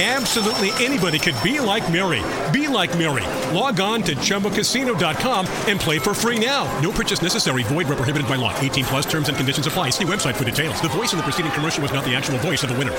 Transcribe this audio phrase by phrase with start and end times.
[0.00, 2.22] Absolutely anybody could be like Mary.
[2.52, 3.26] Be like Mary.
[3.52, 6.70] Log on to ChumbaCasino.com and play for free now.
[6.80, 7.64] No purchase necessary.
[7.64, 8.56] Void where prohibited by law.
[8.60, 9.90] 18 plus terms and conditions apply.
[9.90, 10.80] See website for details.
[10.80, 12.94] The voice in the preceding commercial was not the actual voice of the winner.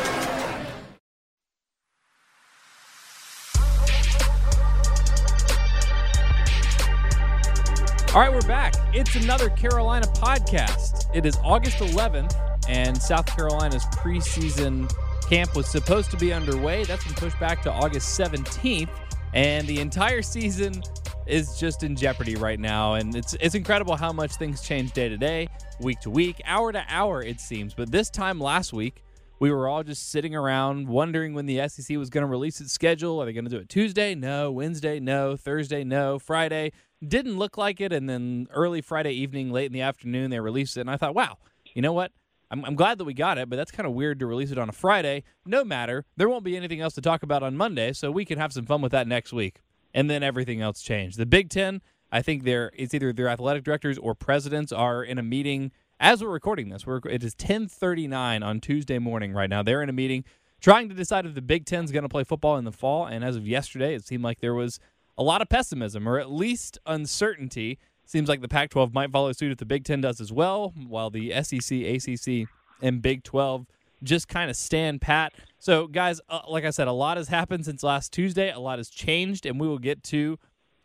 [8.13, 8.73] All right, we're back.
[8.93, 11.05] It's another Carolina podcast.
[11.15, 12.35] It is August 11th,
[12.67, 14.91] and South Carolina's preseason
[15.29, 16.83] camp was supposed to be underway.
[16.85, 18.89] That's been pushed back to August 17th,
[19.35, 20.81] and the entire season
[21.27, 22.95] is just in jeopardy right now.
[22.95, 25.47] And it's it's incredible how much things change day to day,
[25.79, 27.75] week to week, hour to hour, it seems.
[27.75, 29.03] But this time last week,
[29.39, 32.73] we were all just sitting around wondering when the SEC was going to release its
[32.73, 33.21] schedule.
[33.21, 34.15] Are they going to do it Tuesday?
[34.15, 34.51] No.
[34.51, 34.99] Wednesday?
[34.99, 35.37] No.
[35.37, 35.83] Thursday?
[35.83, 36.17] No.
[36.17, 36.71] Friday?
[37.07, 37.93] Didn't look like it.
[37.93, 40.81] And then early Friday evening, late in the afternoon, they released it.
[40.81, 41.37] And I thought, wow,
[41.75, 42.11] you know what?
[42.51, 44.57] I'm, I'm glad that we got it, but that's kind of weird to release it
[44.57, 45.23] on a Friday.
[45.45, 46.05] No matter.
[46.17, 48.65] There won't be anything else to talk about on Monday, so we can have some
[48.65, 49.61] fun with that next week.
[49.93, 51.17] And then everything else changed.
[51.17, 55.17] The Big Ten, I think they're, it's either their athletic directors or presidents are in
[55.17, 56.85] a meeting as we're recording this.
[56.85, 59.63] We're, it is 10:39 on Tuesday morning right now.
[59.63, 60.23] They're in a meeting
[60.61, 63.05] trying to decide if the Big Ten's going to play football in the fall.
[63.05, 64.79] And as of yesterday, it seemed like there was
[65.17, 67.77] a lot of pessimism, or at least uncertainty.
[68.09, 71.11] Seems like the Pac-12 might follow suit if the Big Ten does as well, while
[71.11, 72.49] the SEC, ACC,
[72.81, 73.67] and Big 12
[74.01, 75.31] just kind of stand pat.
[75.59, 78.49] So, guys, uh, like I said, a lot has happened since last Tuesday.
[78.51, 80.39] A lot has changed, and we will get to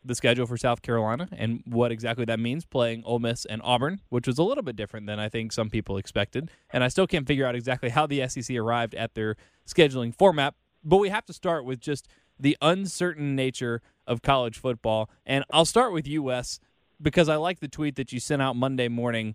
[0.04, 4.02] the schedule for South Carolina and what exactly that means playing Ole Miss and Auburn,
[4.10, 6.50] which was a little bit different than I think some people expected.
[6.74, 9.36] And I still can't figure out exactly how the SEC arrived at their
[9.66, 10.56] scheduling format.
[10.84, 12.06] But we have to start with just
[12.38, 15.08] the uncertain nature of college football.
[15.24, 16.60] And I'll start with you, Wes,
[17.00, 19.34] because I like the tweet that you sent out Monday morning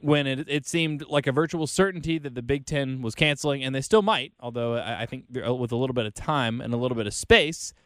[0.00, 3.74] when it, it seemed like a virtual certainty that the Big Ten was canceling, and
[3.74, 6.76] they still might, although I, I think with a little bit of time and a
[6.76, 7.72] little bit of space–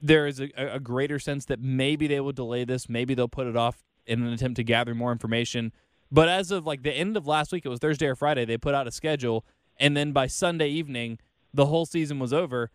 [0.00, 3.46] there is a, a greater sense that maybe they will delay this, maybe they'll put
[3.46, 5.72] it off in an attempt to gather more information.
[6.10, 8.58] But as of like the end of last week, it was Thursday or Friday, they
[8.58, 9.44] put out a schedule,
[9.78, 11.18] and then by Sunday evening,
[11.52, 12.70] the whole season was over.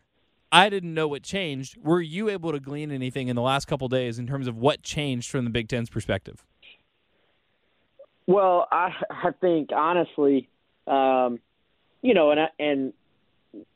[0.52, 1.78] I didn't know what changed.
[1.82, 4.84] Were you able to glean anything in the last couple days in terms of what
[4.84, 6.44] changed from the Big Ten's perspective?
[8.28, 10.50] Well, I I think honestly,
[10.88, 11.40] um,
[12.02, 12.94] you know, and I, and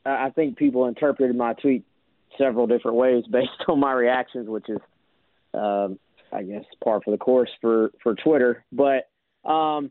[0.04, 1.84] I think people interpreted my tweet
[2.38, 4.78] several different ways based on my reactions, which is,
[5.54, 5.98] um,
[6.32, 8.64] I guess, par for the course for for Twitter.
[8.70, 9.08] But
[9.48, 9.90] um,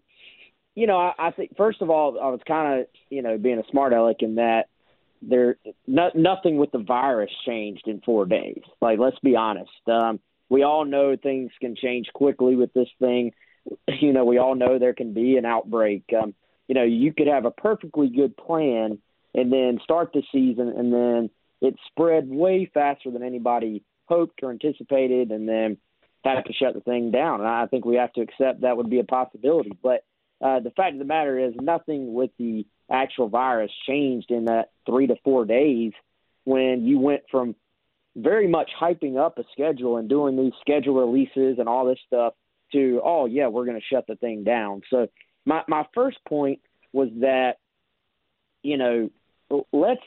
[0.76, 3.60] you know, I, I think first of all, I was kind of you know being
[3.60, 4.66] a smart aleck in that
[5.28, 8.62] there no, nothing with the virus changed in four days.
[8.82, 9.72] Like, let's be honest.
[9.88, 10.20] Um,
[10.50, 13.32] we all know things can change quickly with this thing.
[13.88, 16.04] You know, we all know there can be an outbreak.
[16.22, 16.36] Um,
[16.68, 19.00] you know, you could have a perfectly good plan
[19.34, 21.32] and then start the season and then
[21.62, 25.78] it spread way faster than anybody hoped or anticipated, and then
[26.24, 27.40] had to shut the thing down.
[27.40, 29.72] And I think we have to accept that would be a possibility.
[29.82, 30.04] But
[30.42, 34.72] uh, the fact of the matter is, nothing with the actual virus changed in that
[34.86, 35.92] three to four days
[36.44, 37.56] when you went from
[38.16, 42.34] very much hyping up a schedule and doing these schedule releases and all this stuff
[42.72, 44.82] to oh yeah we're going to shut the thing down.
[44.90, 45.08] So
[45.46, 46.60] my my first point
[46.94, 47.58] was that
[48.64, 49.10] you know
[49.74, 50.02] let's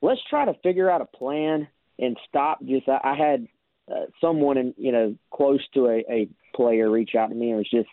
[0.00, 1.68] let's try to figure out a plan
[1.98, 3.48] and stop just I, I had
[3.90, 7.58] uh, someone in you know close to a, a player reach out to me and
[7.58, 7.88] was just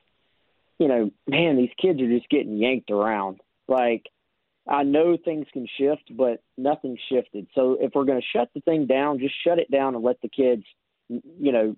[0.79, 3.41] you know man these kids are just getting yanked around.
[3.67, 4.07] Like
[4.67, 7.47] I know things can shift but nothing shifted.
[7.53, 10.21] So if we're going to shut the thing down just shut it down and let
[10.21, 10.63] the kids
[11.09, 11.75] you know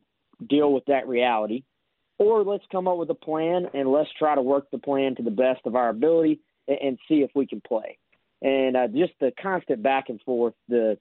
[0.48, 1.63] deal with that reality.
[2.18, 5.24] Or let's come up with a plan and let's try to work the plan to
[5.24, 7.97] the best of our ability and, see if we can play.
[8.42, 10.97] And uh, just the constant back and forth, the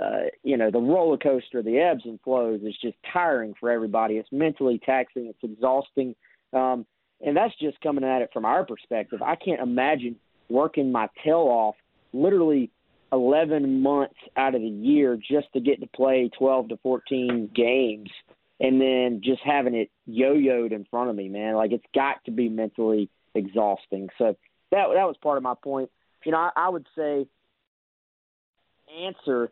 [0.00, 4.14] uh, you know the roller coaster, the ebbs and flows is just tiring for everybody.
[4.14, 5.26] It's mentally taxing.
[5.26, 6.14] It's exhausting,
[6.54, 6.86] um,
[7.22, 9.22] and that's just coming at it from our perspective.
[9.22, 10.16] I can't imagine
[10.48, 11.76] working my tail off,
[12.12, 12.70] literally
[13.12, 18.10] 11 months out of the year just to get to play 12 to 14 games
[18.58, 21.54] and then just having it yo-yoed in front of me, man.
[21.54, 24.08] Like it's got to be mentally exhausting.
[24.18, 24.36] So
[24.70, 25.90] that that was part of my point.
[26.24, 27.26] You know, I, I would say
[29.04, 29.50] answer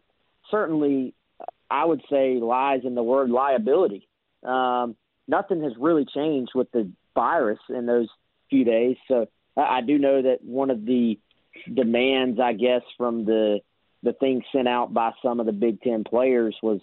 [0.51, 1.15] certainly
[1.71, 4.09] I would say lies in the word liability.
[4.43, 4.97] Um,
[5.29, 8.09] nothing has really changed with the virus in those
[8.49, 8.97] few days.
[9.09, 9.27] So
[9.57, 11.19] I, do know that one of the
[11.73, 13.61] demands, I guess, from the
[14.03, 16.81] the thing sent out by some of the Big Ten players was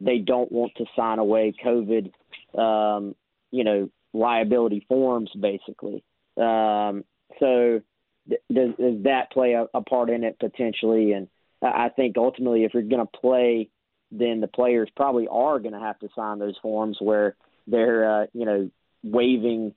[0.00, 2.10] they don't want to sign away COVID,
[2.58, 3.14] um,
[3.50, 6.02] you know, liability forms, basically.
[6.38, 7.04] Um,
[7.38, 7.82] so
[8.28, 11.12] th- does, does that play a, a part in it potentially?
[11.12, 11.28] And
[11.62, 13.68] I think ultimately, if you're going to play,
[14.10, 17.36] then the players probably are going to have to sign those forms where
[17.66, 18.70] they're, uh, you know,
[19.04, 19.74] waiving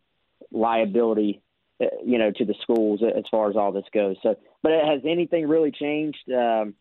[0.51, 1.41] liability
[1.79, 4.15] uh, you know, to the schools as far as all this goes.
[4.24, 6.27] So, but has anything really changed?
[6.27, 6.74] Um,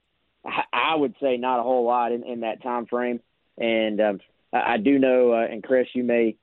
[0.73, 3.21] I would say not a whole lot in, in that time frame.
[3.59, 4.21] And um,
[4.55, 6.37] I do know, uh, and Chris, you may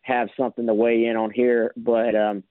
[0.00, 2.44] have something to weigh in on here, but um,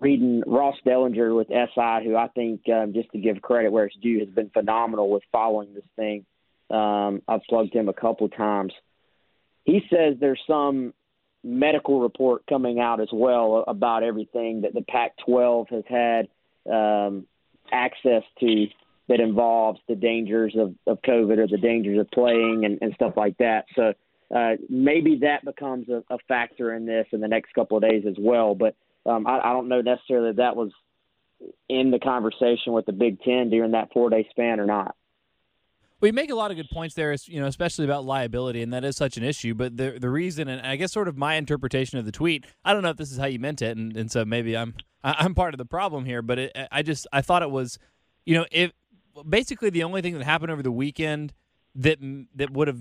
[0.00, 3.96] reading Ross Dellenger with SI, who I think, um, just to give credit where it's
[3.96, 6.24] due, has been phenomenal with following this thing.
[6.70, 8.72] Um, I've plugged him a couple times.
[9.64, 10.94] He says there's some
[11.44, 16.28] medical report coming out as well about everything that the Pac-12 has had
[16.72, 17.26] um,
[17.72, 18.66] access to
[19.08, 23.14] that involves the dangers of, of COVID or the dangers of playing and, and stuff
[23.16, 23.64] like that.
[23.74, 23.92] So
[24.34, 28.04] uh, maybe that becomes a, a factor in this in the next couple of days
[28.08, 28.54] as well.
[28.54, 30.70] But um, I, I don't know necessarily that, that was
[31.68, 34.94] in the conversation with the Big Ten during that four day span or not.
[36.02, 38.84] We make a lot of good points there, you know, especially about liability, and that
[38.84, 39.54] is such an issue.
[39.54, 42.74] But the the reason, and I guess sort of my interpretation of the tweet, I
[42.74, 45.34] don't know if this is how you meant it, and, and so maybe I'm I'm
[45.34, 46.20] part of the problem here.
[46.20, 47.78] But it, I just I thought it was,
[48.26, 48.72] you know, if
[49.28, 51.32] basically the only thing that happened over the weekend
[51.76, 51.98] that
[52.34, 52.80] that would have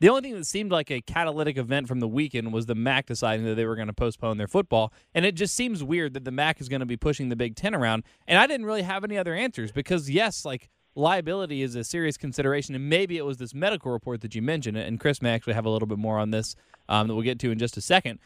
[0.00, 3.06] the only thing that seemed like a catalytic event from the weekend was the MAC
[3.06, 4.92] deciding that they were going to postpone their football.
[5.12, 7.56] And it just seems weird that the MAC is going to be pushing the Big
[7.56, 8.04] Ten around.
[8.26, 12.16] And I didn't really have any other answers because, yes, like liability is a serious
[12.16, 12.74] consideration.
[12.74, 14.76] And maybe it was this medical report that you mentioned.
[14.76, 16.56] And Chris may actually have a little bit more on this
[16.88, 18.18] um, that we'll get to in just a second.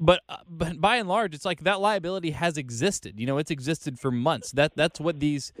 [0.00, 3.18] But uh, but by and large, it's like that liability has existed.
[3.18, 4.52] You know, it's existed for months.
[4.52, 5.52] That that's what these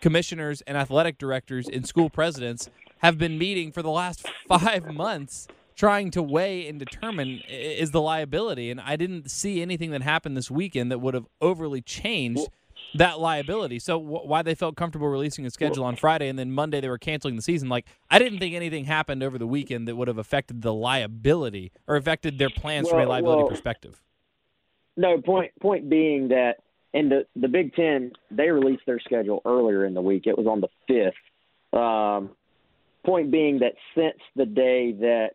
[0.00, 2.68] commissioners and athletic directors and school presidents
[2.98, 8.00] have been meeting for the last five months trying to weigh and determine is the
[8.00, 8.70] liability.
[8.70, 12.48] And I didn't see anything that happened this weekend that would have overly changed
[12.94, 13.78] that liability.
[13.78, 16.88] So w- why they felt comfortable releasing a schedule on Friday and then Monday they
[16.88, 20.08] were canceling the season, like I didn't think anything happened over the weekend that would
[20.08, 24.00] have affected the liability or affected their plans well, from a liability well, perspective.
[24.96, 25.52] No point.
[25.60, 26.56] Point being that
[26.92, 30.26] in the the Big Ten they released their schedule earlier in the week.
[30.26, 31.78] It was on the fifth.
[31.78, 32.30] Um,
[33.04, 35.30] point being that since the day that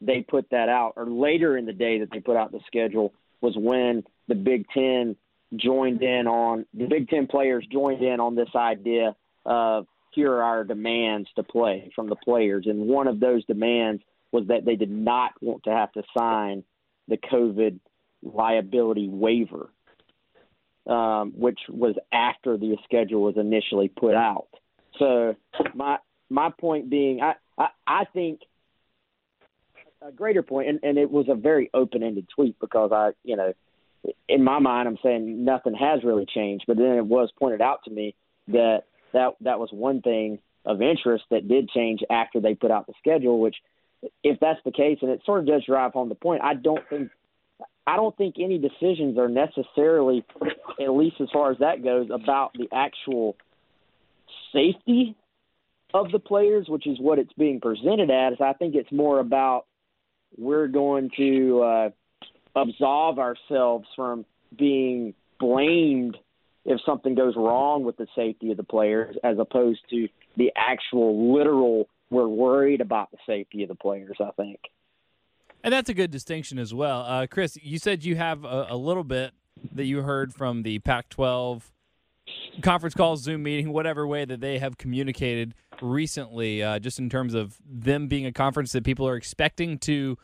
[0.00, 3.12] they put that out, or later in the day that they put out the schedule,
[3.40, 5.16] was when the Big Ten
[5.56, 10.42] joined in on the Big Ten players joined in on this idea of here are
[10.42, 14.02] our demands to play from the players, and one of those demands
[14.32, 16.62] was that they did not want to have to sign
[17.08, 17.78] the COVID
[18.22, 19.70] liability waiver,
[20.86, 24.48] um, which was after the schedule was initially put out.
[24.98, 25.36] So
[25.74, 25.98] my
[26.28, 28.40] my point being, I I, I think
[30.02, 33.36] a greater point, and, and it was a very open ended tweet because I you
[33.36, 33.52] know
[34.28, 36.64] in my mind, I'm saying nothing has really changed.
[36.66, 38.14] But then it was pointed out to me
[38.48, 42.86] that that that was one thing of interest that did change after they put out
[42.86, 43.40] the schedule.
[43.40, 43.56] Which,
[44.22, 46.86] if that's the case, and it sort of does drive home the point, I don't
[46.88, 47.10] think
[47.86, 50.24] I don't think any decisions are necessarily,
[50.80, 53.36] at least as far as that goes, about the actual
[54.52, 55.16] safety
[55.92, 58.34] of the players, which is what it's being presented as.
[58.40, 59.66] I think it's more about
[60.38, 61.90] we're going to uh,
[62.54, 64.24] absolve ourselves from
[64.56, 66.16] being blamed
[66.64, 71.34] if something goes wrong with the safety of the players as opposed to the actual
[71.34, 74.58] literal we're worried about the safety of the players i think.
[75.62, 77.00] And that's a good distinction as well.
[77.00, 79.32] Uh, chris you said you have a, a, little bit
[79.72, 81.72] that you heard from the pac 12
[82.62, 87.34] conference call zoom meeting whatever way that they have communicated recently uh, just in terms
[87.34, 90.16] of them being a conference that people are expecting to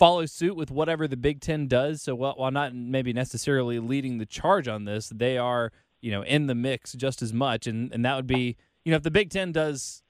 [0.00, 2.00] follow suit with whatever the Big Ten does.
[2.02, 6.46] So while not maybe necessarily leading the charge on this, they are you know in
[6.46, 9.30] the mix just as much, and and that would be you know if the Big
[9.30, 10.02] Ten does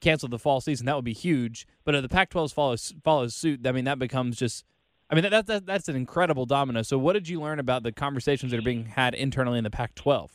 [0.00, 1.66] cancel the fall season, that would be huge.
[1.84, 4.64] But if the Pac-12 follows follows suit, I mean that becomes just.
[5.10, 6.82] I mean that, that that's an incredible domino.
[6.82, 9.70] So what did you learn about the conversations that are being had internally in the
[9.70, 10.28] Pac-12?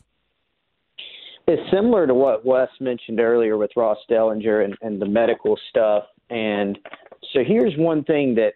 [1.45, 6.05] it's similar to what Wes mentioned earlier with Ross Dellenger and, and the medical stuff.
[6.29, 6.79] And
[7.33, 8.53] so here's one thing that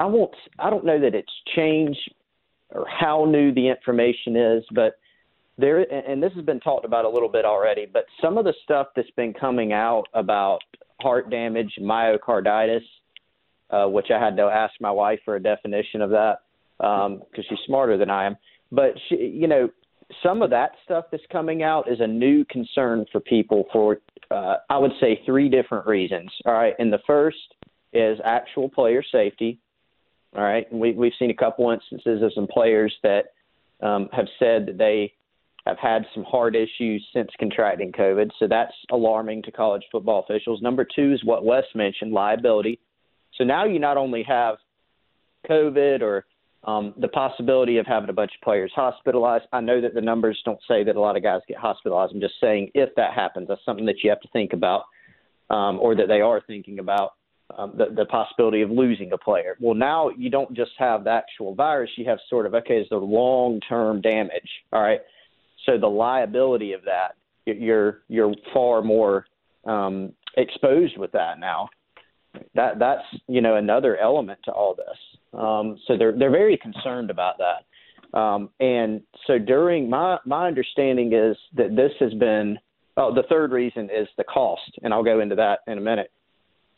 [0.00, 0.34] I won't.
[0.58, 2.14] I don't know that it's changed
[2.70, 4.98] or how new the information is, but
[5.56, 7.86] there and this has been talked about a little bit already.
[7.90, 10.60] But some of the stuff that's been coming out about
[11.00, 12.82] heart damage, myocarditis,
[13.70, 16.38] uh, which I had to ask my wife for a definition of that
[16.78, 18.36] because um, she's smarter than I am.
[18.72, 19.68] But she, you know,
[20.22, 23.98] some of that stuff that's coming out is a new concern for people for
[24.30, 26.30] uh, I would say three different reasons.
[26.46, 27.36] All right, and the first
[27.92, 29.60] is actual player safety.
[30.36, 33.26] All right, and we, we've seen a couple instances of some players that
[33.80, 35.12] um, have said that they
[35.64, 40.60] have had some heart issues since contracting COVID, so that's alarming to college football officials.
[40.60, 42.80] Number two is what Wes mentioned, liability.
[43.36, 44.56] So now you not only have
[45.48, 46.26] COVID or
[46.66, 49.44] um, the possibility of having a bunch of players hospitalized.
[49.52, 52.12] I know that the numbers don't say that a lot of guys get hospitalized.
[52.14, 54.84] I'm just saying if that happens, that's something that you have to think about,
[55.50, 57.12] um, or that they are thinking about.
[57.56, 59.54] Um, the, the possibility of losing a player.
[59.60, 62.88] Well, now you don't just have the actual virus; you have sort of okay, is
[62.88, 64.48] the long-term damage.
[64.72, 65.00] All right,
[65.66, 69.26] so the liability of that, you're you're far more
[69.66, 71.68] um, exposed with that now
[72.54, 75.38] that that's you know another element to all this.
[75.38, 78.18] Um, so they're they're very concerned about that.
[78.18, 82.58] Um, and so during my my understanding is that this has been
[82.96, 86.10] oh the third reason is the cost, and I'll go into that in a minute.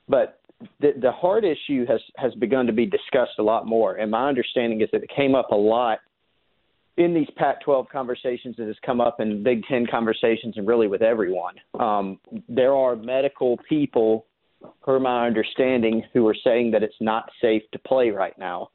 [0.09, 0.41] But
[0.81, 4.29] the the heart issue has has begun to be discussed a lot more, and my
[4.29, 5.99] understanding is that it came up a lot
[6.97, 8.57] in these Pac-12 conversations.
[8.59, 11.55] It has come up in Big Ten conversations, and really with everyone.
[11.79, 14.27] Um, there are medical people
[14.83, 18.71] per my understanding, who are saying that it's not safe to play right now.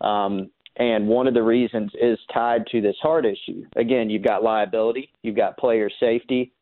[0.00, 3.64] Um, and one of the reasons is tied to this heart issue.
[3.76, 6.52] Again, you've got liability, you've got player safety,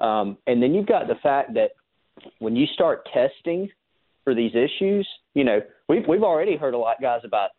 [0.00, 1.70] um, and then you've got the fact that
[2.40, 3.70] when you start testing
[4.24, 7.50] for these issues, you know, we've we've already heard a lot, guys, about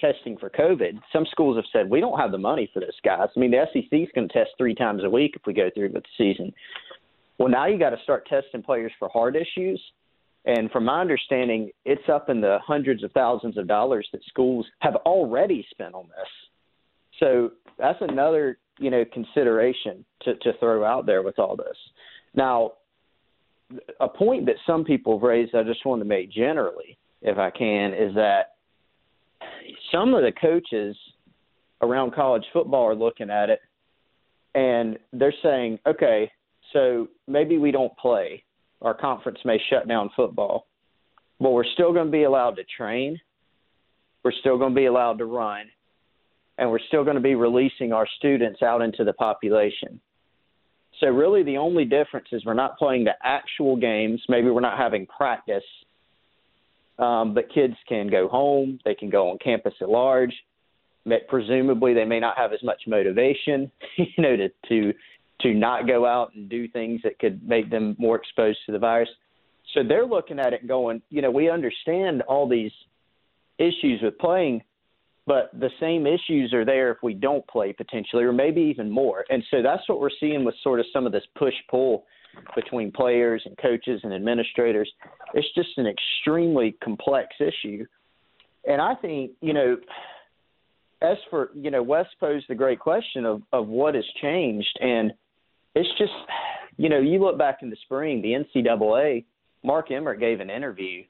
[0.00, 0.98] testing for COVID.
[1.12, 3.28] Some schools have said we don't have the money for this, guys.
[3.36, 5.70] I mean, the SEC is going to test three times a week if we go
[5.74, 6.52] through with the season.
[7.38, 9.80] Well, now you got to start testing players for heart issues.
[10.44, 14.66] And from my understanding, it's up in the hundreds of thousands of dollars that schools
[14.80, 16.28] have already spent on this.
[17.20, 21.76] So that's another, you know, consideration to, to throw out there with all this.
[22.34, 22.72] Now,
[24.00, 27.50] a point that some people have raised, I just want to make generally, if I
[27.50, 28.54] can, is that
[29.90, 30.96] some of the coaches
[31.80, 33.60] around college football are looking at it
[34.54, 36.30] and they're saying, okay,
[36.72, 38.44] so maybe we don't play
[38.82, 40.66] our conference may shut down football,
[41.40, 43.18] but we're still going to be allowed to train.
[44.24, 45.66] We're still going to be allowed to run,
[46.58, 50.00] and we're still going to be releasing our students out into the population.
[51.02, 54.22] So, really, the only difference is we're not playing the actual games.
[54.28, 55.64] Maybe we're not having practice,
[56.98, 58.78] um, but kids can go home.
[58.84, 60.32] They can go on campus at large.
[61.28, 64.92] Presumably, they may not have as much motivation, you know, to to
[65.40, 68.78] to not go out and do things that could make them more exposed to the
[68.78, 69.08] virus.
[69.74, 72.70] So they're looking at it going, you know, we understand all these
[73.58, 74.62] issues with playing,
[75.26, 79.24] but the same issues are there if we don't play potentially, or maybe even more.
[79.30, 82.04] And so that's what we're seeing with sort of some of this push pull
[82.56, 84.90] between players and coaches and administrators.
[85.34, 87.84] It's just an extremely complex issue.
[88.66, 89.76] And I think, you know,
[91.02, 94.78] as for, you know, Wes posed the great question of, of what has changed.
[94.80, 95.12] And
[95.74, 96.12] it's just,
[96.76, 99.24] you know, you look back in the spring, the NCAA,
[99.62, 101.04] Mark Emmert gave an interview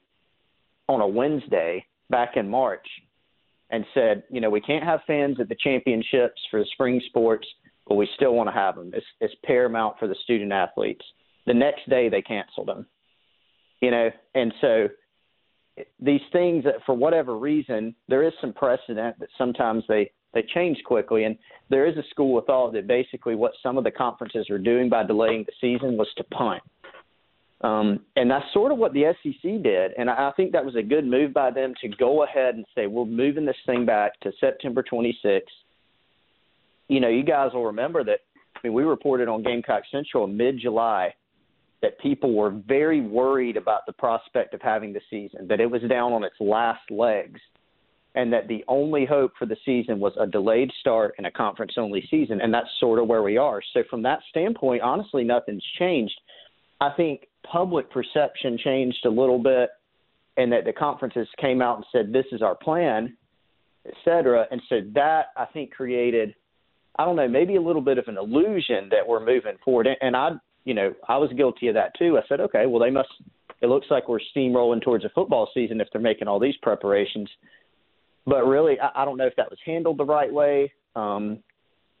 [0.87, 2.85] on a Wednesday back in March
[3.73, 7.47] and said, you know, we can't have fans at the championships for the spring sports,
[7.87, 8.91] but we still want to have them.
[8.93, 11.03] It's, it's paramount for the student athletes.
[11.47, 12.85] The next day they canceled them,
[13.81, 14.87] you know, and so
[15.99, 20.77] these things that for whatever reason there is some precedent that sometimes they they change
[20.85, 21.23] quickly.
[21.25, 21.37] And
[21.69, 24.87] there is a school of thought that basically what some of the conferences are doing
[24.89, 26.61] by delaying the season was to punt.
[27.63, 29.91] Um, and that's sort of what the SEC did.
[29.97, 32.87] And I think that was a good move by them to go ahead and say,
[32.87, 35.41] we're moving this thing back to September 26th.
[36.89, 38.19] You know, you guys will remember that.
[38.55, 41.13] I mean, we reported on Gamecock Central in mid July
[41.81, 45.81] that people were very worried about the prospect of having the season, that it was
[45.83, 47.39] down on its last legs
[48.15, 51.73] and that the only hope for the season was a delayed start and a conference
[51.77, 55.63] only season and that's sort of where we are so from that standpoint honestly nothing's
[55.79, 56.13] changed
[56.79, 59.69] i think public perception changed a little bit
[60.37, 63.15] and that the conferences came out and said this is our plan
[63.85, 66.33] et cetera and so that i think created
[66.97, 69.87] I don't know, maybe a little bit of an illusion that we're moving forward.
[69.99, 70.31] And I,
[70.63, 72.17] you know, I was guilty of that too.
[72.17, 73.09] I said, okay, well, they must.
[73.61, 77.29] It looks like we're steamrolling towards a football season if they're making all these preparations.
[78.25, 80.71] But really, I, I don't know if that was handled the right way.
[80.95, 81.39] Um,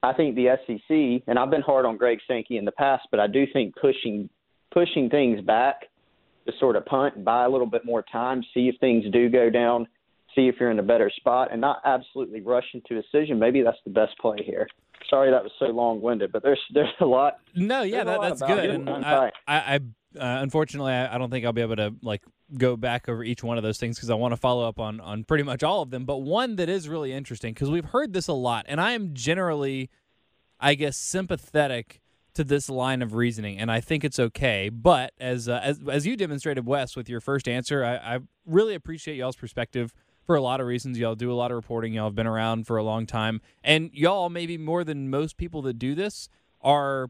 [0.03, 3.19] I think the SEC, and I've been hard on Greg Sankey in the past, but
[3.19, 4.29] I do think pushing
[4.73, 5.85] pushing things back
[6.45, 9.29] to sort of punt and buy a little bit more time, see if things do
[9.29, 9.87] go down,
[10.35, 13.39] see if you're in a better spot, and not absolutely rush into a decision.
[13.39, 14.67] Maybe that's the best play here.
[15.09, 17.39] Sorry that was so long winded, but there's there's a lot.
[17.55, 18.69] No, yeah, that, that's good.
[18.69, 22.23] And I, I, I uh, unfortunately, I, I don't think I'll be able to like
[22.57, 24.99] go back over each one of those things because I want to follow up on
[25.01, 26.05] on pretty much all of them.
[26.05, 29.13] But one that is really interesting because we've heard this a lot, and I am
[29.13, 29.89] generally,
[30.59, 32.01] I guess, sympathetic
[32.35, 34.69] to this line of reasoning, and I think it's okay.
[34.69, 38.75] But as uh, as as you demonstrated, Wes, with your first answer, I, I really
[38.75, 39.93] appreciate y'all's perspective
[40.25, 40.97] for a lot of reasons.
[40.97, 41.93] Y'all do a lot of reporting.
[41.93, 45.61] Y'all have been around for a long time, and y'all maybe more than most people
[45.63, 46.29] that do this
[46.61, 47.09] are,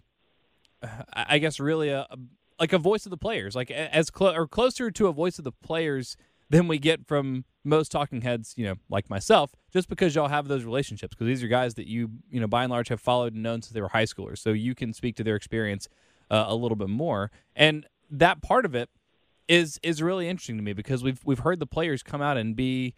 [1.14, 2.18] I guess, really a, a
[2.60, 5.44] like a voice of the players, like as close or closer to a voice of
[5.44, 6.16] the players
[6.54, 10.48] than we get from most talking heads, you know, like myself, just because y'all have
[10.48, 11.16] those relationships.
[11.16, 13.64] Because these are guys that you, you know, by and large have followed and known
[13.64, 15.90] since they were high schoolers, so you can speak to their experience
[16.30, 17.32] uh, a little bit more.
[17.56, 18.90] And that part of it
[19.48, 22.56] is is really interesting to me because we've we've heard the players come out and
[22.56, 22.94] be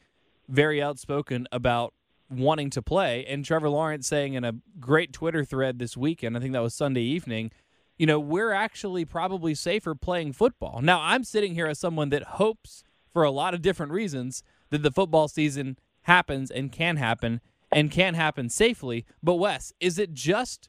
[0.49, 1.93] very outspoken about
[2.29, 3.25] wanting to play.
[3.25, 6.73] And Trevor Lawrence saying in a great Twitter thread this weekend, I think that was
[6.73, 7.51] Sunday evening,
[7.97, 10.81] you know, we're actually probably safer playing football.
[10.81, 12.83] Now, I'm sitting here as someone that hopes
[13.15, 17.39] for a lot of different reasons that the football season happens and can happen
[17.71, 19.05] and can happen safely.
[19.23, 20.67] But, Wes, is it just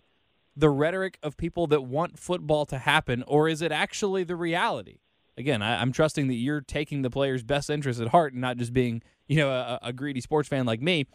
[0.54, 4.98] the rhetoric of people that want football to happen, or is it actually the reality?
[5.36, 8.58] Again, I, am trusting that you're taking the player's best interest at heart and not
[8.58, 11.06] just being, you know, a, a greedy sports fan like me.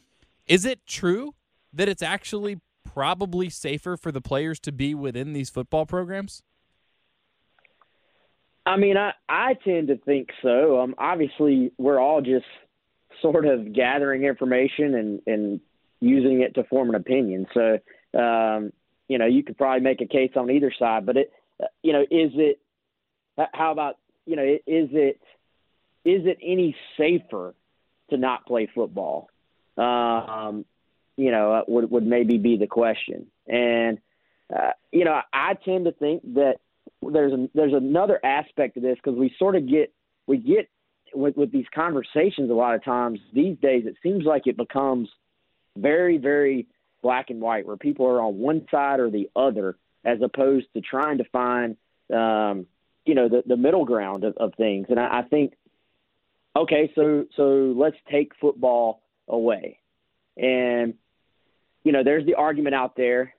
[0.48, 1.34] Is it true
[1.72, 6.44] that it's actually probably safer for the players to be within these football programs?
[8.66, 10.82] I mean, I I tend to think so.
[10.82, 12.46] Um, obviously, we're all just
[13.22, 15.62] sort of gathering information and and
[16.00, 17.48] using it to form an opinion.
[17.54, 17.80] So,
[18.20, 18.72] um,
[19.08, 21.06] you know, you could probably make a case on either side.
[21.06, 22.60] But it, uh, you know, is it?
[23.54, 24.60] How about you know, is
[24.92, 25.20] it
[26.06, 27.56] is it any safer
[28.10, 29.30] to not play football?
[29.78, 30.66] Um,
[31.18, 33.28] you know, uh, would would maybe be the question.
[33.48, 34.00] And
[34.56, 36.58] uh, you know, I tend to think that
[37.02, 39.94] there's a, there's another aspect of this because we sort of get
[40.28, 40.70] we get
[41.14, 43.86] with with these conversations a lot of times these days.
[43.86, 45.10] It seems like it becomes
[45.78, 46.68] very very
[47.02, 50.82] black and white, where people are on one side or the other, as opposed to
[50.82, 51.78] trying to find
[52.14, 52.68] um,
[53.06, 54.88] you know the the middle ground of, of things.
[54.90, 55.54] And I, I think
[56.56, 59.80] okay, so so let's take football away.
[60.38, 60.96] And
[61.84, 63.34] you know, there's the argument out there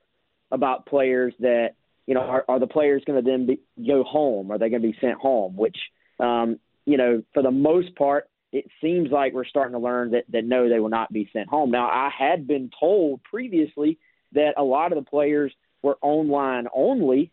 [0.51, 1.75] about players that,
[2.07, 4.51] you know, are, are the players going to then be, go home?
[4.51, 5.57] Are they going to be sent home?
[5.57, 5.77] Which,
[6.19, 10.25] um, you know, for the most part, it seems like we're starting to learn that,
[10.31, 11.71] that no, they will not be sent home.
[11.71, 13.99] Now, I had been told previously
[14.33, 17.33] that a lot of the players were online only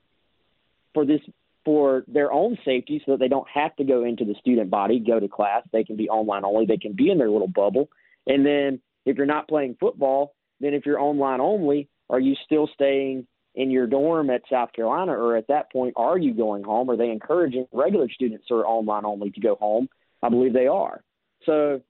[0.94, 1.22] for this
[1.66, 5.00] for their own safety so that they don't have to go into the student body,
[5.00, 5.64] go to class.
[5.72, 6.66] They can be online only.
[6.66, 7.90] They can be in their little bubble.
[8.26, 12.70] And then if you're not playing football, then if you're online only, are you still
[12.74, 16.90] staying in your dorm at South Carolina, or at that point, are you going home?
[16.90, 19.90] Are they encouraging regular students are online only to go home?
[20.22, 21.04] I believe they are.
[21.46, 21.82] So,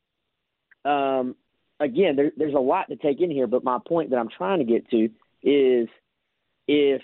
[0.85, 1.35] um,
[1.79, 4.59] again, there, there's a lot to take in here, but my point that I'm trying
[4.59, 5.09] to get to
[5.43, 5.87] is
[6.67, 7.01] if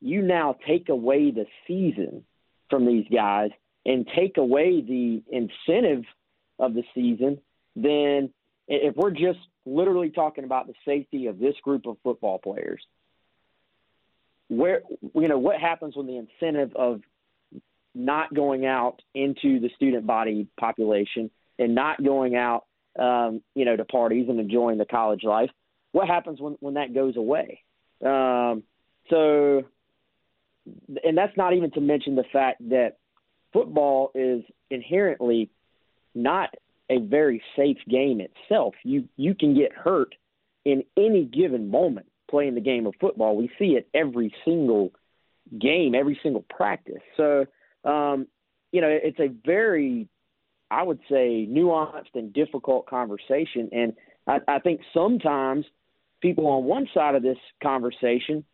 [0.00, 2.24] you now take away the season
[2.70, 3.50] from these guys
[3.86, 6.04] and take away the incentive
[6.58, 7.38] of the season,
[7.76, 8.30] then
[8.68, 12.82] if we're just literally talking about the safety of this group of football players.
[14.48, 14.82] Where
[15.14, 17.00] you know what happens when the incentive of
[17.94, 22.64] not going out into the student body population and not going out,
[22.98, 25.50] um, you know, to parties and enjoying the college life.
[25.92, 27.62] What happens when when that goes away?
[28.04, 28.64] Um,
[29.10, 29.62] so,
[31.04, 32.96] and that's not even to mention the fact that
[33.52, 35.50] football is inherently
[36.14, 36.50] not
[36.90, 38.74] a very safe game itself.
[38.82, 40.14] You you can get hurt
[40.64, 43.36] in any given moment playing the game of football.
[43.36, 44.90] We see it every single
[45.56, 47.02] game, every single practice.
[47.16, 47.46] So,
[47.84, 48.26] um,
[48.72, 50.08] you know, it's a very,
[50.68, 53.68] I would say, nuanced and difficult conversation.
[53.70, 53.92] And
[54.26, 55.64] I, I think sometimes
[56.20, 58.44] people on one side of this conversation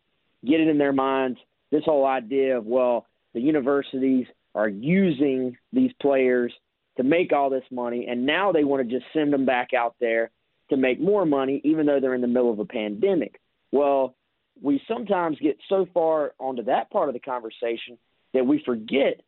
[0.45, 1.39] get it in their minds
[1.71, 6.53] this whole idea of, well, the universities are using these players
[6.97, 9.95] to make all this money, and now they want to just send them back out
[9.99, 10.29] there
[10.69, 13.40] to make more money, even though they're in the middle of a pandemic.
[13.71, 14.15] Well,
[14.61, 17.97] we sometimes get so far onto that part of the conversation
[18.33, 19.21] that we forget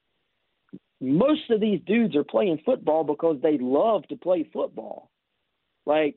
[1.03, 5.09] most of these dudes are playing football because they love to play football.
[5.85, 6.15] Like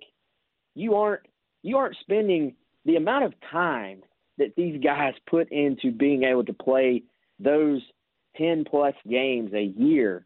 [0.74, 1.22] you aren't
[1.62, 4.02] you aren't spending the amount of time
[4.38, 7.02] that these guys put into being able to play
[7.40, 7.82] those
[8.36, 10.24] 10 plus games a year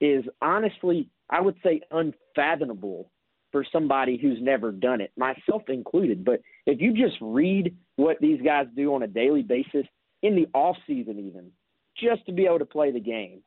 [0.00, 3.10] is honestly I would say unfathomable
[3.52, 6.24] for somebody who's never done it, myself included.
[6.24, 9.86] But if you just read what these guys do on a daily basis
[10.22, 11.50] in the off season even,
[11.96, 13.40] just to be able to play the game,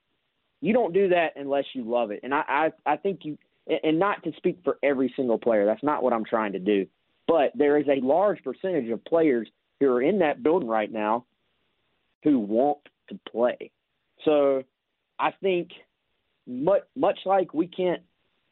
[0.62, 2.22] you don't do that unless you love it.
[2.24, 2.44] And I,
[2.86, 3.38] I, I think you,
[3.84, 6.88] and not to speak for every single player, that's not what I'm trying to do.
[7.28, 9.48] But there is a large percentage of players
[9.80, 11.26] who are in that building right now
[12.24, 13.72] who want to play.
[14.26, 14.64] So
[15.20, 15.70] I think
[16.48, 18.02] much much like we can't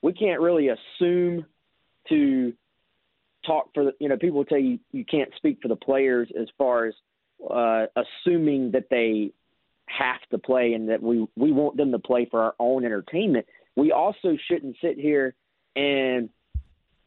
[0.02, 1.46] we can't really assume
[2.10, 2.54] to
[3.46, 6.48] talk for the you know people tell you you can't speak for the players as
[6.58, 6.94] far as
[7.50, 9.32] uh, assuming that they
[9.86, 13.46] have to play and that we we want them to play for our own entertainment.
[13.76, 15.34] We also shouldn't sit here
[15.76, 16.30] and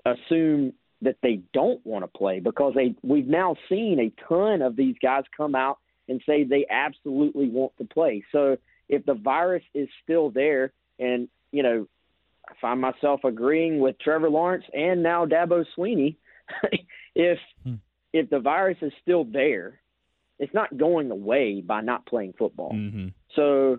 [0.05, 4.77] assume that they don't want to play because they we've now seen a ton of
[4.77, 5.79] these guys come out
[6.09, 8.25] and say they absolutely want to play.
[8.33, 8.57] So
[8.89, 11.87] if the virus is still there and you know
[12.49, 16.17] I find myself agreeing with Trevor Lawrence and now Dabo Swinney.
[17.15, 17.75] if hmm.
[18.13, 19.81] if the virus is still there
[20.43, 22.73] it's not going away by not playing football.
[22.73, 23.09] Mm-hmm.
[23.37, 23.79] So,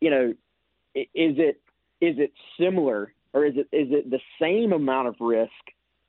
[0.00, 0.32] you know,
[0.94, 1.60] is it
[2.00, 5.52] is it similar or is it is it the same amount of risk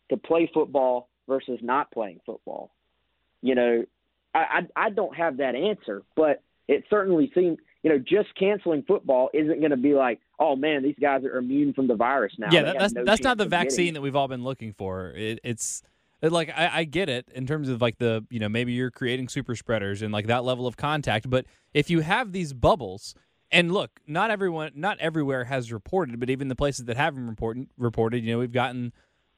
[0.09, 2.71] to play football versus not playing football?
[3.41, 3.83] You know,
[4.33, 8.83] I I, I don't have that answer, but it certainly seems you know just canceling
[8.87, 12.33] football isn't going to be like oh man these guys are immune from the virus
[12.39, 12.47] now.
[12.51, 15.11] Yeah, that, that's no that's not the vaccine that we've all been looking for.
[15.11, 15.83] It, it's
[16.21, 19.27] like I, I get it in terms of like the you know maybe you're creating
[19.27, 23.13] super spreaders and like that level of contact, but if you have these bubbles.
[23.51, 27.67] And look, not everyone, not everywhere has reported, but even the places that haven't reported,
[27.77, 28.91] reported, you know, we've gotten,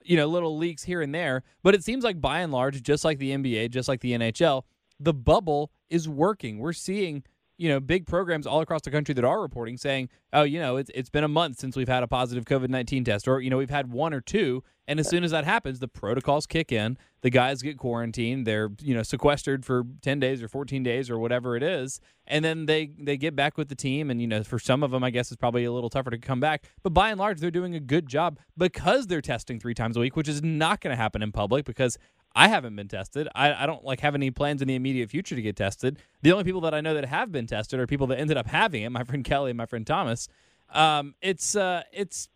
[0.06, 1.44] you know, little leaks here and there.
[1.64, 4.64] But it seems like by and large, just like the NBA, just like the NHL,
[5.02, 6.60] the bubble is working.
[6.60, 7.24] We're seeing
[7.58, 10.78] you know, big programs all across the country that are reporting saying, oh, you know,
[10.78, 13.50] it's, it's been a month since we've had a positive COVID 19 test, or, you
[13.50, 14.64] know, we've had one or two.
[14.88, 16.98] And as soon as that happens, the protocols kick in.
[17.22, 18.46] The guys get quarantined.
[18.46, 22.00] They're, you know, sequestered for 10 days or 14 days or whatever it is.
[22.28, 24.12] And then they, they get back with the team.
[24.12, 26.20] And, you know, for some of them, I guess it's probably a little tougher to
[26.20, 26.66] come back.
[26.84, 30.02] But by and large, they're doing a good job because they're testing three times a
[30.02, 31.98] week, which is not going to happen in public because
[32.36, 33.30] I haven't been tested.
[33.34, 36.00] I, I don't like have any plans in the immediate future to get tested.
[36.22, 38.48] The only people that I know that have been tested are people that ended up
[38.48, 38.90] having it.
[38.90, 40.28] My friend Kelly and my friend Thomas.
[40.74, 42.30] Um, it's uh, it's.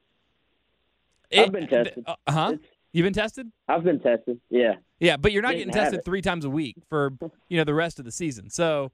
[1.30, 2.06] It, I've been tested.
[2.08, 2.56] Uh huh.
[2.92, 3.52] You've been tested?
[3.68, 4.40] I've been tested.
[4.50, 4.76] Yeah.
[5.00, 7.12] Yeah, but you're not getting tested three times a week for
[7.48, 8.50] you know the rest of the season.
[8.50, 8.92] So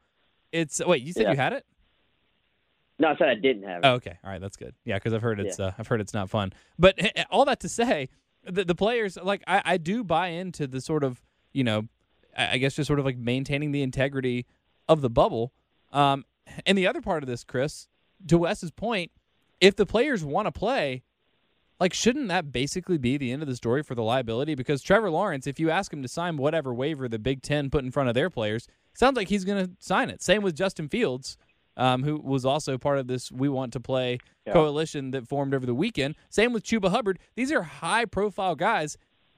[0.52, 1.02] it's wait.
[1.04, 1.32] You said yeah.
[1.32, 1.66] you had it?
[2.98, 3.88] No, I said I didn't have it.
[3.88, 4.18] Oh, okay.
[4.24, 4.74] All right, that's good.
[4.86, 5.68] Yeah, because I've heard it's yeah.
[5.68, 6.54] uh, I've heard it's not fun.
[6.80, 8.10] But all that to say,
[8.46, 11.22] the, the players like I, I do buy into the sort of
[11.54, 11.88] you know
[12.38, 14.46] I guess just sort of like maintaining the integrity
[14.88, 15.54] of the bubble.
[15.92, 16.26] Um,
[16.66, 17.88] and the other part of this, Chris,
[18.28, 19.12] to Wes's point,
[19.62, 21.04] if the players want to play,
[21.80, 24.56] like shouldn't that basically be the end of the story for the liability?
[24.56, 27.84] Because Trevor Lawrence, if you ask him to sign whatever waiver the Big Ten put
[27.84, 30.22] in front of their players, sounds like he's going to sign it.
[30.22, 31.38] Same with Justin Fields
[31.78, 34.54] um, who was also part of this We Want to Play yeah.
[34.54, 36.16] coalition that formed over the weekend.
[36.30, 37.20] Same with Chuba Hubbard.
[37.36, 38.98] These are high profile guys.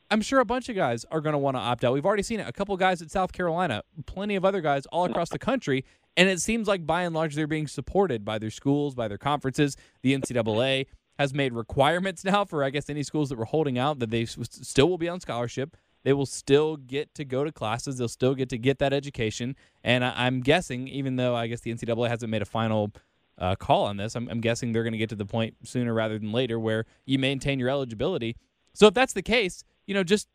[0.10, 1.94] I'm sure a bunch of guys are going to want to opt out.
[1.94, 2.48] We've already seen it.
[2.48, 5.84] A couple guys at South Carolina, plenty of other guys all across the country.
[6.16, 9.18] And it seems like by and large they're being supported by their schools, by their
[9.18, 9.76] conferences.
[10.02, 10.88] The NCAA
[11.20, 14.26] has made requirements now for, I guess, any schools that were holding out that they
[14.26, 15.76] still will be on scholarship.
[16.08, 17.98] They will still get to go to classes.
[17.98, 19.58] They'll still get to get that education.
[19.84, 22.94] And I, am guessing, even though I guess the NCAA hasn't made a final
[23.38, 25.94] uh, call on this, I'm, I'm guessing they're going to get to the point sooner
[25.94, 28.38] rather than later where you maintain your eligibility.
[28.72, 30.30] So if that's the case, you know, just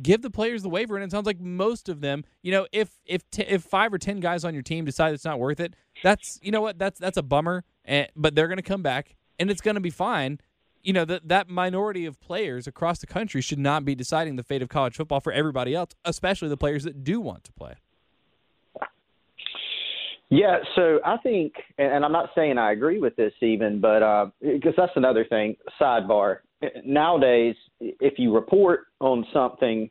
[0.00, 0.96] give the players the waiver.
[0.96, 3.98] And it sounds like most of them, you know, if if t- if five or
[3.98, 6.98] ten guys on your team decide it's not worth it, that's you know what, that's
[6.98, 7.64] that's a bummer.
[7.84, 10.40] And, but they're going to come back, and it's going to be fine
[10.88, 14.42] you know that that minority of players across the country should not be deciding the
[14.42, 17.74] fate of college football for everybody else, especially the players that do want to play.
[20.30, 24.72] Yeah, so I think, and I'm not saying I agree with this even, but because
[24.78, 25.56] uh, that's another thing.
[25.78, 26.38] Sidebar:
[26.86, 29.90] nowadays, if you report on something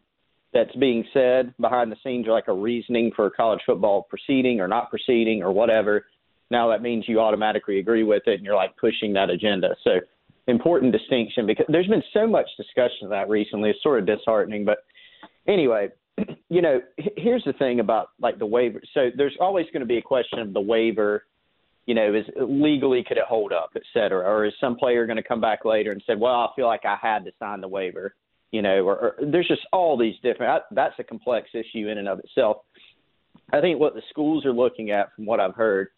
[0.52, 4.68] that's being said behind the scenes, like a reasoning for a college football proceeding or
[4.68, 6.08] not proceeding or whatever,
[6.50, 9.76] now that means you automatically agree with it, and you're like pushing that agenda.
[9.84, 10.00] So
[10.48, 13.70] important distinction because there's been so much discussion of that recently.
[13.70, 14.66] It's sort of disheartening.
[14.66, 14.80] But
[15.48, 15.90] anyway,
[16.50, 16.82] you know,
[17.18, 18.82] here's the thing about like the waiver.
[18.94, 21.26] So there's always going to be a question of the waiver.
[21.86, 25.18] You know, is legally could it hold up, et cetera, or is some player going
[25.18, 27.68] to come back later and say, well, I feel like I had to sign the
[27.68, 28.14] waiver.
[28.52, 30.64] You know, or, or there's just all these different.
[30.72, 32.58] That's a complex issue in and of itself.
[33.54, 35.90] I think what the schools are looking at, from what I've heard,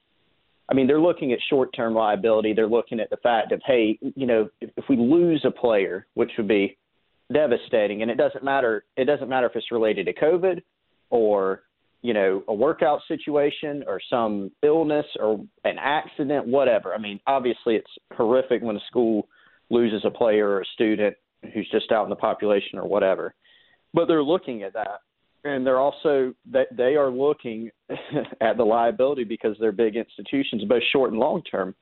[0.69, 2.53] I mean, they're looking at short-term liability.
[2.53, 6.05] They're looking at the fact of, hey, you know, if, if we lose a player,
[6.13, 6.77] which would be
[7.31, 8.85] devastating, and it doesn't matter.
[8.97, 10.61] It doesn't matter if it's related to COVID
[11.09, 11.63] or
[12.01, 16.93] you know a workout situation or some illness or an accident, whatever.
[16.93, 19.27] I mean, obviously, it's horrific when a school
[19.69, 21.15] loses a player or a student
[21.53, 23.33] who's just out in the population or whatever.
[23.93, 25.01] But they're looking at that
[25.43, 27.71] and they're also they, they are looking
[28.41, 31.75] at the liability because they're big institutions, both short and long term.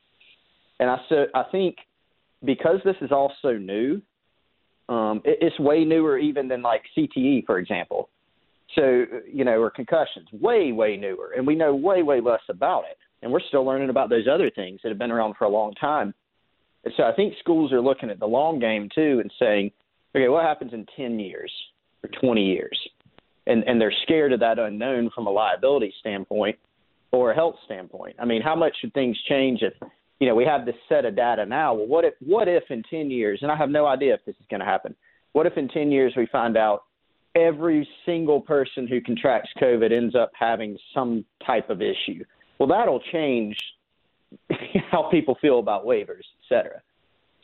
[0.80, 1.78] And I said I think
[2.44, 4.02] because this is all so new,
[4.90, 8.10] um, it, it's way newer even than like CTE, for example.
[8.76, 12.84] So you know, or concussions, way way newer, and we know way way less about
[12.90, 12.98] it.
[13.22, 15.74] And we're still learning about those other things that have been around for a long
[15.74, 16.14] time.
[16.84, 19.72] And so I think schools are looking at the long game too and saying,
[20.16, 21.52] okay, what happens in 10 years
[22.04, 22.80] or 20 years?
[23.48, 26.58] And and they're scared of that unknown from a liability standpoint
[27.12, 28.16] or a health standpoint.
[28.20, 29.74] I mean, how much should things change if
[30.20, 31.74] you know we have this set of data now?
[31.74, 34.36] Well, what if what if in 10 years, and I have no idea if this
[34.40, 34.96] is going to happen.
[35.34, 36.84] What if in 10 years we find out
[37.36, 42.24] every single person who contracts COVID ends up having some type of issue?
[42.60, 43.56] Well, that'll change
[44.92, 46.82] how people feel about waivers, et cetera.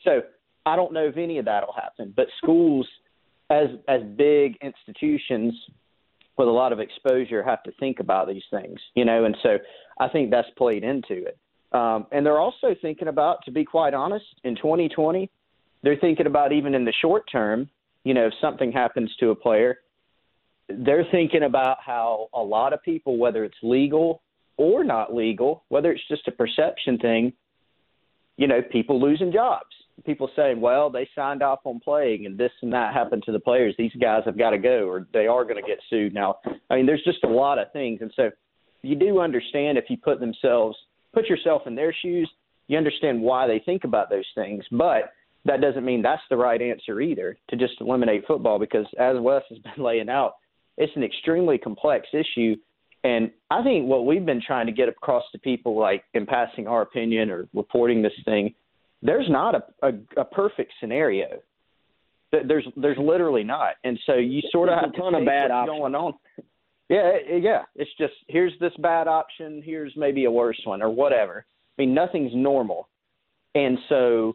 [0.02, 0.22] So
[0.66, 2.88] I don't know if any of that'll happen, but schools
[3.50, 5.54] as as big institutions
[6.36, 9.58] with a lot of exposure have to think about these things, you know, and so
[9.98, 11.38] I think that's played into it.
[11.72, 15.30] Um, and they're also thinking about, to be quite honest, in 2020,
[15.82, 17.68] they're thinking about even in the short term,
[18.04, 19.78] you know, if something happens to a player,
[20.68, 24.22] they're thinking about how a lot of people, whether it's legal
[24.56, 27.32] or not legal, whether it's just a perception thing,
[28.36, 32.52] you know, people losing jobs people saying, well, they signed off on playing and this
[32.62, 33.74] and that happened to the players.
[33.78, 36.38] These guys have got to go or they are going to get sued now.
[36.70, 38.00] I mean, there's just a lot of things.
[38.00, 38.30] And so
[38.82, 40.76] you do understand if you put themselves,
[41.12, 42.30] put yourself in their shoes,
[42.68, 44.64] you understand why they think about those things.
[44.70, 45.12] But
[45.44, 49.42] that doesn't mean that's the right answer either to just eliminate football because as Wes
[49.50, 50.34] has been laying out,
[50.76, 52.56] it's an extremely complex issue.
[53.04, 56.66] And I think what we've been trying to get across to people, like in passing
[56.66, 58.54] our opinion or reporting this thing,
[59.04, 61.38] there's not a, a, a perfect scenario.
[62.32, 65.78] There's there's literally not, and so you sort of have a ton of bad options
[65.78, 66.14] going on.
[66.88, 67.62] Yeah, yeah.
[67.76, 71.46] It's just here's this bad option, here's maybe a worse one or whatever.
[71.78, 72.88] I mean, nothing's normal,
[73.54, 74.34] and so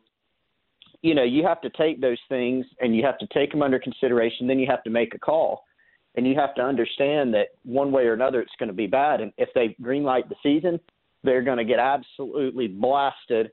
[1.01, 3.79] you know you have to take those things and you have to take them under
[3.79, 4.47] consideration.
[4.47, 5.65] Then you have to make a call,
[6.15, 9.19] and you have to understand that one way or another it's going to be bad.
[9.19, 10.79] And if they greenlight the season,
[11.25, 13.49] they're going to get absolutely blasted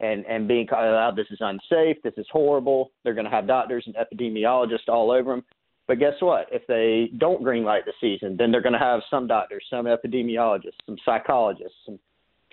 [0.00, 2.92] and and being called out this is unsafe, this is horrible.
[3.04, 5.44] They're going to have doctors and epidemiologists all over them.
[5.86, 6.46] But guess what?
[6.52, 10.78] If they don't greenlight the season, then they're going to have some doctors, some epidemiologists,
[10.86, 11.98] some psychologists, some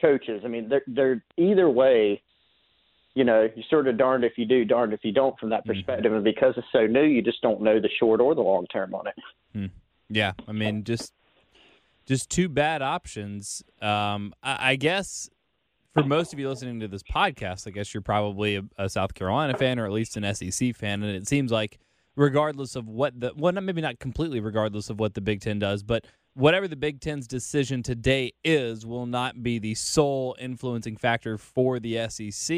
[0.02, 0.42] coaches.
[0.44, 2.22] I mean, they're they're either way.
[3.14, 5.62] You know, you sort of darned if you do, darned if you don't from that
[5.62, 5.72] mm-hmm.
[5.72, 6.12] perspective.
[6.12, 6.16] Mm-hmm.
[6.16, 8.94] And because it's so new, you just don't know the short or the long term
[8.94, 9.16] on it.
[9.56, 9.72] Mm.
[10.10, 11.14] Yeah, I mean, just
[12.06, 13.64] just two bad options.
[13.82, 15.30] Um, I, I guess
[15.98, 19.16] for most of you listening to this podcast, I guess you're probably a, a, South
[19.16, 21.80] Carolina fan or at least an SEC fan, and it seems like
[22.16, 25.82] regardless of what the well, maybe not completely regardless of what the Big Ten does,
[25.82, 26.06] but
[26.36, 31.80] whatever the Big Ten's decision today is, will not be the sole influencing factor for
[31.80, 32.56] the SEC.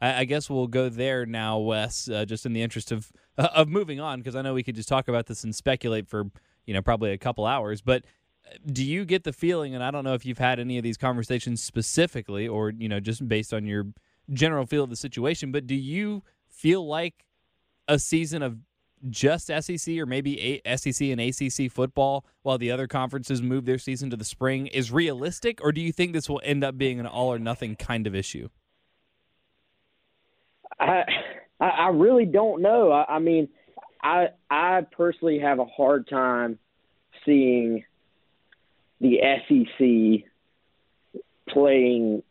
[0.00, 3.68] I, I guess we'll go there now, Wes, uh, just in the interest of of
[3.68, 6.24] moving on, because I know we could just talk about this and speculate for
[6.66, 8.04] you know probably a couple hours, but
[8.66, 10.96] do you get the feeling and i don't know if you've had any of these
[10.96, 13.86] conversations specifically or you know just based on your
[14.32, 17.24] general feel of the situation but do you feel like
[17.88, 18.58] a season of
[19.08, 24.10] just SEC or maybe SEC and ACC football while the other conferences move their season
[24.10, 25.62] to the spring is realistic?
[25.62, 28.14] Or do you think this will end up being an all or nothing kind of
[28.14, 28.48] issue?
[30.78, 31.04] I
[31.60, 32.92] I really don't know.
[32.92, 33.48] I, I mean
[34.02, 36.58] I I personally have a hard time
[37.24, 37.84] seeing
[39.00, 40.28] the SEC
[41.48, 42.22] playing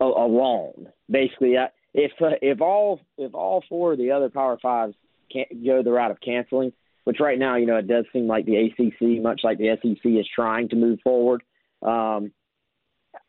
[0.00, 0.88] alone.
[1.10, 1.56] Basically,
[1.94, 4.94] if if all if all four of the other Power Fives
[5.32, 6.72] can't go the route of canceling,
[7.04, 10.04] which right now you know it does seem like the ACC, much like the SEC,
[10.04, 11.42] is trying to move forward.
[11.82, 12.32] Um,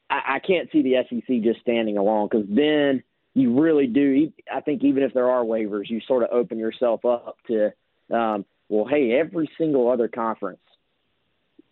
[0.09, 4.31] I, I can't see the SEC just standing alone because then you really do.
[4.53, 7.73] I think even if there are waivers, you sort of open yourself up to,
[8.11, 10.59] um, well, hey, every single other conference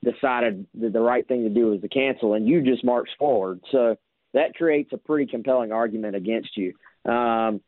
[0.03, 3.61] decided that the right thing to do was to cancel, and you just marched forward.
[3.71, 3.97] So
[4.33, 6.73] that creates a pretty compelling argument against you.
[7.11, 7.61] Um,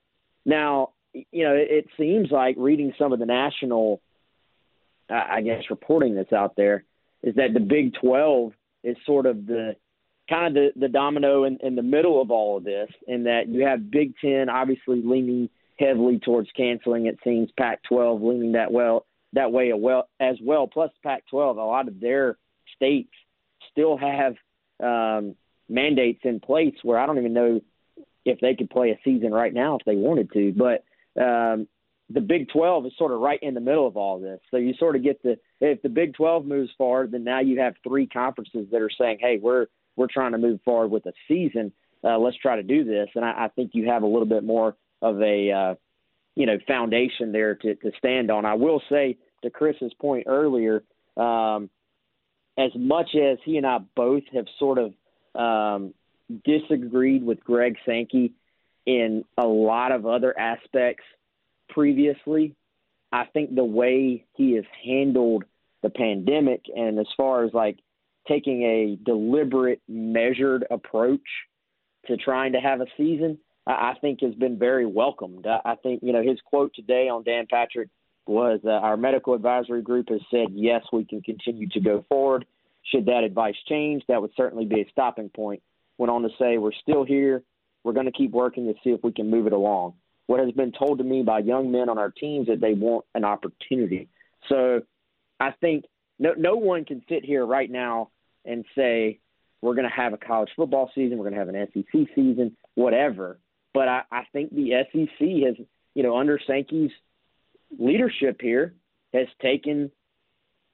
[0.45, 4.01] now, you know, it, it seems like reading some of the national,
[5.09, 6.83] I guess, reporting that's out there
[7.23, 9.75] is that the Big 12 is sort of the
[10.29, 13.47] kind of the, the domino in, in the middle of all of this, in that
[13.47, 17.07] you have Big Ten obviously leaning heavily towards canceling.
[17.07, 19.71] It seems Pac-12 leaning that well that way
[20.19, 20.67] as well.
[20.67, 22.37] Plus, Pac-12, a lot of their
[22.75, 23.11] states
[23.71, 24.35] still have
[24.81, 25.35] um,
[25.67, 27.61] mandates in place where I don't even know
[28.25, 30.53] if they could play a season right now if they wanted to.
[30.53, 30.83] But
[31.21, 31.67] um,
[32.09, 34.39] the Big 12 is sort of right in the middle of all this.
[34.51, 37.59] So you sort of get the if the Big 12 moves forward, then now you
[37.59, 41.13] have three conferences that are saying, "Hey, we're we're trying to move forward with a
[41.27, 41.71] season.
[42.03, 44.43] Uh, let's try to do this." And I, I think you have a little bit
[44.43, 45.75] more of a uh,
[46.39, 48.45] you know foundation there to to stand on.
[48.45, 50.83] I will say to Chris's point earlier,
[51.17, 51.69] um,
[52.57, 54.93] as much as he and I both have sort of
[55.35, 55.93] um,
[56.45, 58.31] disagreed with Greg Sankey
[58.85, 61.03] in a lot of other aspects
[61.67, 62.55] previously,
[63.11, 65.43] I think the way he has handled
[65.83, 67.79] the pandemic and as far as like
[68.29, 71.19] taking a deliberate, measured approach
[72.07, 73.39] to trying to have a season,
[73.69, 75.45] I, think has been very welcomed.
[75.45, 77.89] I, think, you know, his quote today on Dan Patrick
[78.25, 82.45] was uh, our medical advisory group has said, yes, we can continue to go forward.
[82.91, 85.61] Should that advice change, that would certainly be a stopping point.
[85.97, 87.43] Went on to say, we're still here.
[87.83, 89.93] We're going to keep working to see if we can move it along.
[90.27, 93.05] What has been told to me by young men on our teams that they want
[93.15, 94.09] an opportunity.
[94.47, 94.81] So
[95.39, 95.85] I think
[96.19, 98.09] no, no one can sit here right now
[98.45, 99.19] and say,
[99.61, 102.55] we're going to have a college football season, we're going to have an SEC season,
[102.75, 103.39] whatever.
[103.73, 106.91] But I, I think the SEC has, you know, under Sankey's
[107.77, 108.73] leadership here
[109.13, 109.91] has taken,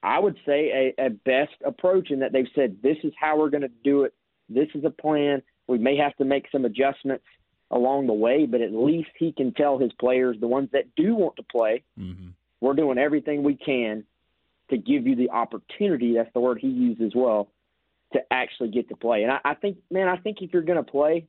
[0.02, 3.50] I would say, a, a best approach in that they've said, this is how we're
[3.50, 4.14] going to do it.
[4.48, 5.42] This is a plan.
[5.68, 7.26] We may have to make some adjustments
[7.72, 11.16] along the way, but at least he can tell his players, the ones that do
[11.16, 12.30] want to play, mm-hmm.
[12.62, 14.04] we're doing everything we can
[14.70, 16.16] to give you the opportunity.
[16.16, 17.50] That's the word he used as well
[18.14, 19.24] to actually get to play.
[19.24, 21.26] And I, I think, man, I think if you're going to play,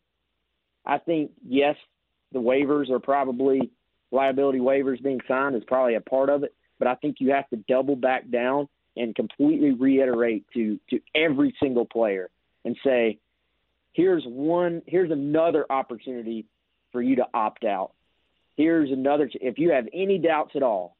[0.86, 1.76] I think yes,
[2.32, 3.70] the waivers are probably
[4.10, 7.48] liability waivers being signed is probably a part of it, but I think you have
[7.50, 12.30] to double back down and completely reiterate to to every single player
[12.64, 13.18] and say,
[13.92, 16.46] here's one, here's another opportunity
[16.92, 17.92] for you to opt out.
[18.56, 19.30] Here's another.
[19.34, 20.96] If you have any doubts at all,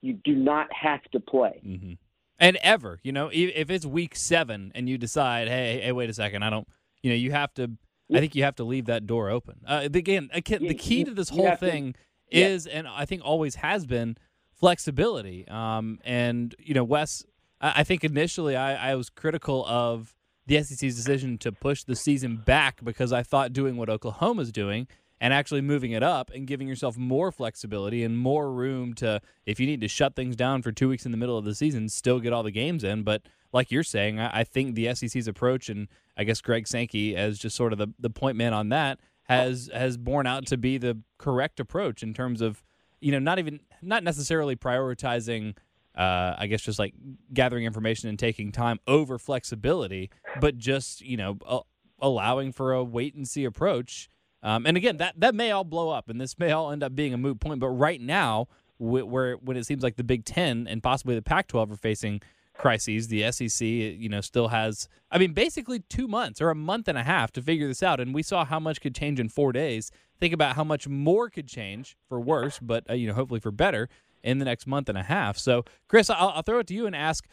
[0.00, 1.60] you do not have to play.
[1.66, 1.92] Mm-hmm.
[2.38, 6.14] And ever, you know, if it's week seven and you decide, hey, hey, wait a
[6.14, 6.68] second, I don't,
[7.02, 7.72] you know, you have to
[8.12, 9.60] I think you have to leave that door open.
[9.66, 12.78] Uh, again, the key to this whole thing to, is, yeah.
[12.78, 14.16] and I think always has been,
[14.58, 15.46] flexibility.
[15.48, 17.24] Um, and you know, Wes,
[17.60, 20.14] I, think initially I, I was critical of
[20.46, 24.88] the SEC's decision to push the season back because I thought doing what Oklahoma's doing
[25.20, 29.58] and actually moving it up and giving yourself more flexibility and more room to, if
[29.58, 31.88] you need to shut things down for two weeks in the middle of the season,
[31.88, 33.02] still get all the games in.
[33.02, 37.16] But like you're saying, I, I think the SEC's approach, and I guess Greg Sankey
[37.16, 40.56] as just sort of the, the point man on that, has has borne out to
[40.56, 42.62] be the correct approach in terms of,
[43.00, 45.56] you know, not even not necessarily prioritizing.
[45.94, 46.94] Uh, I guess just like
[47.34, 51.60] gathering information and taking time over flexibility, but just you know uh,
[52.00, 54.08] allowing for a wait and see approach
[54.42, 56.94] um, and again, that that may all blow up, and this may all end up
[56.94, 57.60] being a moot point.
[57.60, 61.72] But right now, where when it seems like the Big Ten and possibly the Pac-12
[61.72, 62.20] are facing
[62.58, 64.88] crises, the SEC, you know, still has.
[65.10, 68.00] I mean, basically two months or a month and a half to figure this out,
[68.00, 69.90] and we saw how much could change in four days.
[70.20, 73.52] Think about how much more could change for worse, but uh, you know, hopefully for
[73.52, 73.88] better
[74.22, 75.38] in the next month and a half.
[75.38, 77.24] So, Chris, I'll, I'll throw it to you and ask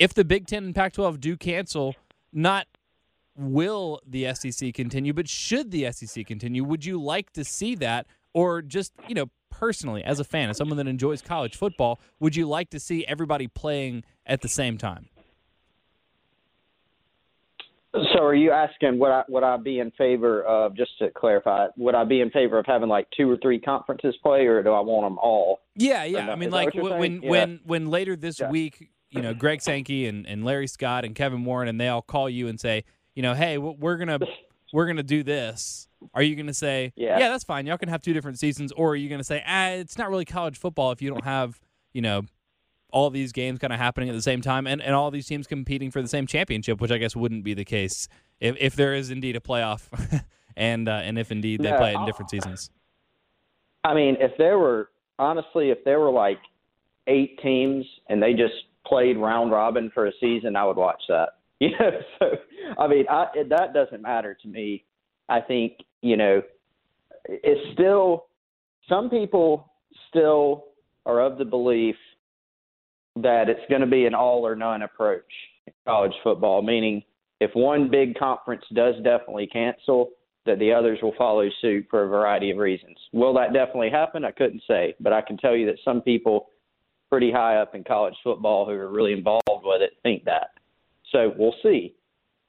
[0.00, 1.94] if the Big Ten and Pac-12 do cancel,
[2.32, 2.66] not
[3.36, 6.64] will the SEC continue, but should the SEC continue?
[6.64, 8.06] Would you like to see that?
[8.32, 12.34] Or just, you know, personally, as a fan, as someone that enjoys college football, would
[12.34, 15.08] you like to see everybody playing at the same time?
[18.12, 21.68] So, are you asking would I would I be in favor of just to clarify?
[21.76, 24.72] Would I be in favor of having like two or three conferences play, or do
[24.72, 25.60] I want them all?
[25.76, 26.32] Yeah, yeah.
[26.32, 27.30] I mean, like when yeah.
[27.30, 28.50] when when later this yeah.
[28.50, 32.02] week, you know, Greg Sankey and, and Larry Scott and Kevin Warren and they all
[32.02, 32.82] call you and say,
[33.14, 34.18] you know, hey, we're gonna
[34.72, 35.88] we're gonna do this.
[36.14, 37.64] Are you gonna say, yeah, yeah that's fine.
[37.64, 40.24] Y'all can have two different seasons, or are you gonna say, ah, it's not really
[40.24, 41.60] college football if you don't have,
[41.92, 42.22] you know,
[42.94, 45.48] all these games kind of happening at the same time and, and all these teams
[45.48, 48.06] competing for the same championship, which I guess wouldn't be the case
[48.40, 49.88] if, if there is indeed a playoff
[50.56, 52.70] and uh, and if indeed they play it in different seasons.
[53.82, 56.38] I mean, if there were honestly, if there were like
[57.08, 58.54] eight teams and they just
[58.86, 61.30] played round robin for a season, I would watch that.
[61.60, 62.26] You know, so
[62.78, 64.84] I mean, I, that doesn't matter to me.
[65.28, 66.42] I think you know,
[67.26, 68.26] it's still
[68.88, 69.72] some people
[70.10, 70.66] still
[71.06, 71.96] are of the belief
[73.16, 75.22] that it's going to be an all or none approach
[75.66, 77.02] in college football, meaning
[77.40, 80.10] if one big conference does definitely cancel,
[80.46, 82.96] that the others will follow suit for a variety of reasons.
[83.12, 84.24] Will that definitely happen?
[84.24, 86.48] I couldn't say, but I can tell you that some people
[87.10, 90.48] pretty high up in college football who are really involved with it think that.
[91.12, 91.94] So we'll see.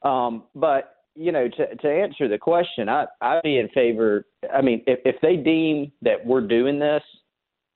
[0.03, 4.25] Um, but you know, to to answer the question, I I'd be in favor.
[4.53, 7.03] I mean, if if they deem that we're doing this,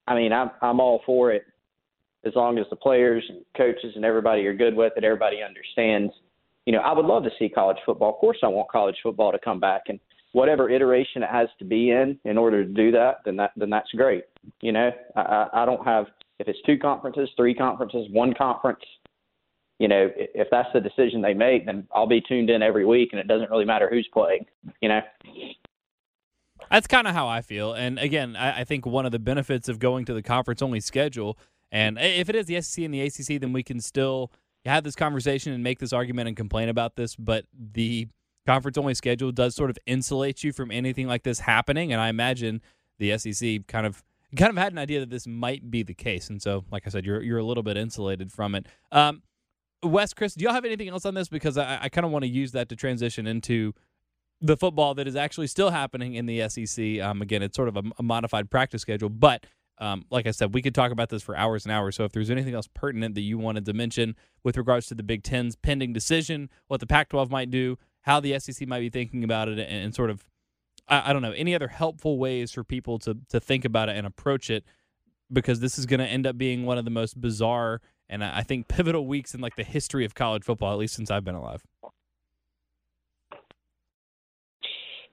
[0.07, 1.43] I mean, I'm I'm all for it
[2.25, 5.03] as long as the players and coaches and everybody are good with it.
[5.03, 6.13] Everybody understands.
[6.65, 8.13] You know, I would love to see college football.
[8.13, 9.99] Of course, I want college football to come back and
[10.33, 13.17] whatever iteration it has to be in in order to do that.
[13.25, 14.23] Then that then that's great.
[14.61, 16.05] You know, I I don't have
[16.39, 18.83] if it's two conferences, three conferences, one conference
[19.79, 23.09] you know, if that's the decision they make, then I'll be tuned in every week,
[23.13, 24.45] and it doesn't really matter who's playing.
[24.81, 25.01] You know.
[26.69, 29.69] That's kind of how I feel, and again, I, I think one of the benefits
[29.69, 31.37] of going to the conference-only schedule,
[31.71, 34.31] and if it is the SEC and the ACC, then we can still
[34.65, 37.15] have this conversation and make this argument and complain about this.
[37.15, 38.07] But the
[38.45, 42.61] conference-only schedule does sort of insulate you from anything like this happening, and I imagine
[42.97, 44.03] the SEC kind of
[44.37, 46.89] kind of had an idea that this might be the case, and so, like I
[46.89, 48.65] said, you're you're a little bit insulated from it.
[48.91, 49.23] Um,
[49.83, 51.29] Wes, Chris, do y'all have anything else on this?
[51.29, 53.73] Because I, I kind of want to use that to transition into
[54.41, 56.99] the football that is actually still happening in the SEC.
[56.99, 59.45] Um, again, it's sort of a, a modified practice schedule, but
[59.79, 61.95] um, like I said, we could talk about this for hours and hours.
[61.95, 65.03] So if there's anything else pertinent that you wanted to mention with regards to the
[65.03, 69.23] Big Ten's pending decision, what the Pac-12 might do, how the SEC might be thinking
[69.23, 70.25] about it, and, and sort of,
[70.87, 73.97] I, I, don't know, any other helpful ways for people to to think about it
[73.97, 74.63] and approach it,
[75.31, 78.41] because this is going to end up being one of the most bizarre and I
[78.41, 81.35] think pivotal weeks in like the history of college football, at least since I've been
[81.35, 81.63] alive.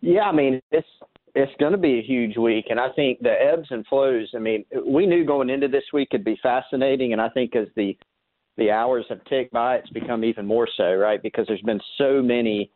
[0.01, 0.89] Yeah, I mean it's
[1.37, 4.31] it's going to be a huge week, and I think the ebbs and flows.
[4.35, 7.69] I mean, we knew going into this week could be fascinating, and I think as
[7.77, 7.97] the
[8.57, 11.23] the hours have ticked by, it's become even more so, right?
[11.23, 12.71] Because there's been so many.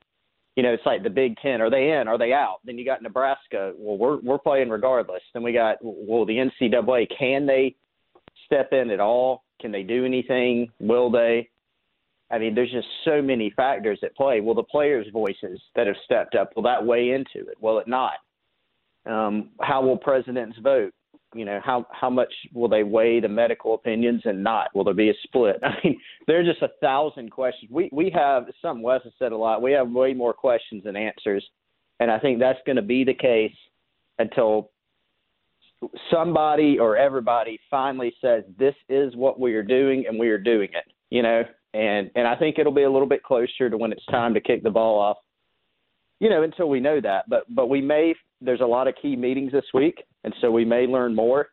[0.57, 1.63] You know, it's like the Big Ten.
[1.63, 2.07] Are they in?
[2.07, 2.59] Are they out?
[2.67, 3.73] Then you got Nebraska.
[3.79, 5.23] Well, we're we're playing regardless.
[5.33, 7.07] Then we got well the NCAA.
[7.19, 7.75] Can they
[8.45, 9.45] step in at all?
[9.59, 10.69] Can they do anything?
[10.81, 11.49] Will they?
[12.31, 14.43] I mean, there's just so many factors at play.
[14.43, 17.57] Will the players' voices that have stepped up will that weigh into it?
[17.59, 18.13] Will it not?
[19.07, 20.93] Um, how will presidents vote?
[21.35, 24.75] You know, how how much will they weigh the medical opinions and not?
[24.75, 25.57] Will there be a split?
[25.63, 27.71] I mean, there's just a thousand questions.
[27.71, 29.63] We we have something Wes has said a lot.
[29.63, 31.45] We have way more questions than answers,
[32.01, 33.55] and I think that's going to be the case
[34.19, 34.71] until
[36.11, 40.69] somebody or everybody finally says this is what we are doing and we are doing
[40.75, 41.43] it you know
[41.73, 44.41] and and i think it'll be a little bit closer to when it's time to
[44.41, 45.17] kick the ball off
[46.19, 49.17] you know until we know that but but we may there's a lot of key
[49.17, 51.49] meetings this week and so we may learn more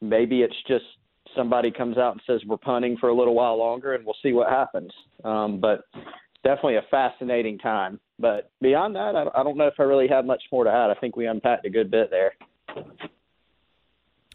[0.00, 0.84] maybe it's just
[1.36, 4.32] somebody comes out and says we're punting for a little while longer and we'll see
[4.32, 4.90] what happens
[5.24, 5.84] um but
[6.42, 10.24] definitely a fascinating time but beyond that I, I don't know if i really have
[10.24, 12.32] much more to add i think we unpacked a good bit there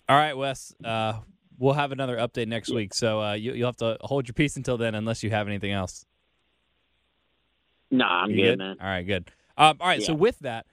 [0.07, 0.75] all right, Wes.
[0.83, 1.13] Uh,
[1.57, 4.55] we'll have another update next week, so uh, you, will have to hold your peace
[4.55, 6.05] until then, unless you have anything else.
[7.89, 8.77] No, nah, I'm good, good, man.
[8.79, 9.31] All right, good.
[9.57, 10.05] Um, all right, yeah.
[10.05, 10.67] so with that,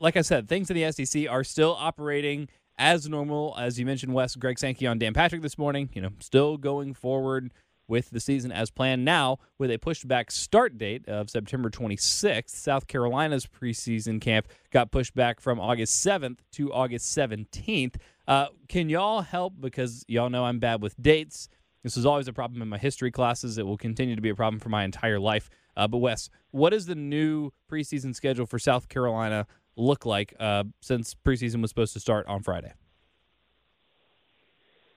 [0.00, 3.54] like I said, things in the SEC are still operating as normal.
[3.58, 5.88] As you mentioned, Wes, Greg Sankey on Dan Patrick this morning.
[5.94, 7.52] You know, still going forward
[7.88, 9.04] with the season as planned.
[9.04, 14.90] Now, with a pushed back start date of September 26th, South Carolina's preseason camp got
[14.90, 17.96] pushed back from August 7th to August 17th.
[18.26, 19.54] Uh, can y'all help?
[19.60, 21.48] Because y'all know I'm bad with dates.
[21.84, 23.58] This is always a problem in my history classes.
[23.58, 25.48] It will continue to be a problem for my entire life.
[25.76, 30.64] Uh, but, Wes, what does the new preseason schedule for South Carolina look like uh,
[30.80, 32.72] since preseason was supposed to start on Friday?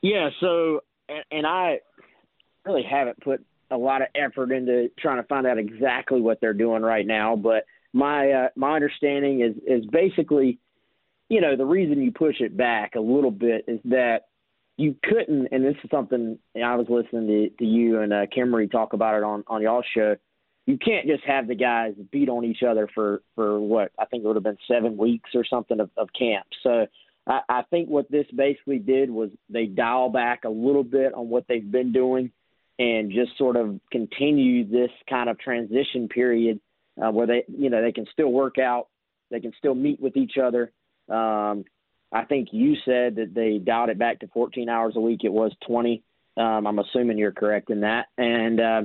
[0.01, 1.79] Yeah, so, and, and I
[2.65, 6.53] really haven't put a lot of effort into trying to find out exactly what they're
[6.53, 10.59] doing right now, but my uh, my understanding is is basically
[11.29, 14.23] you know, the reason you push it back a little bit is that
[14.77, 18.69] you couldn't, and this is something I was listening to, to you and uh, Kimmery
[18.69, 20.15] talk about it on on y'all show.
[20.65, 24.23] You can't just have the guys beat on each other for for what I think
[24.23, 26.45] it would have been seven weeks or something of, of camp.
[26.63, 26.85] So
[27.27, 31.29] I, I think what this basically did was they dial back a little bit on
[31.29, 32.31] what they've been doing
[32.77, 36.59] and just sort of continue this kind of transition period
[37.01, 38.87] uh, where they you know they can still work out,
[39.31, 40.71] they can still meet with each other,
[41.09, 41.65] um,
[42.11, 45.21] I think you said that they dialed it back to 14 hours a week.
[45.23, 46.03] It was 20
[46.37, 48.07] Um, I'm assuming you're correct in that.
[48.17, 48.81] And, uh,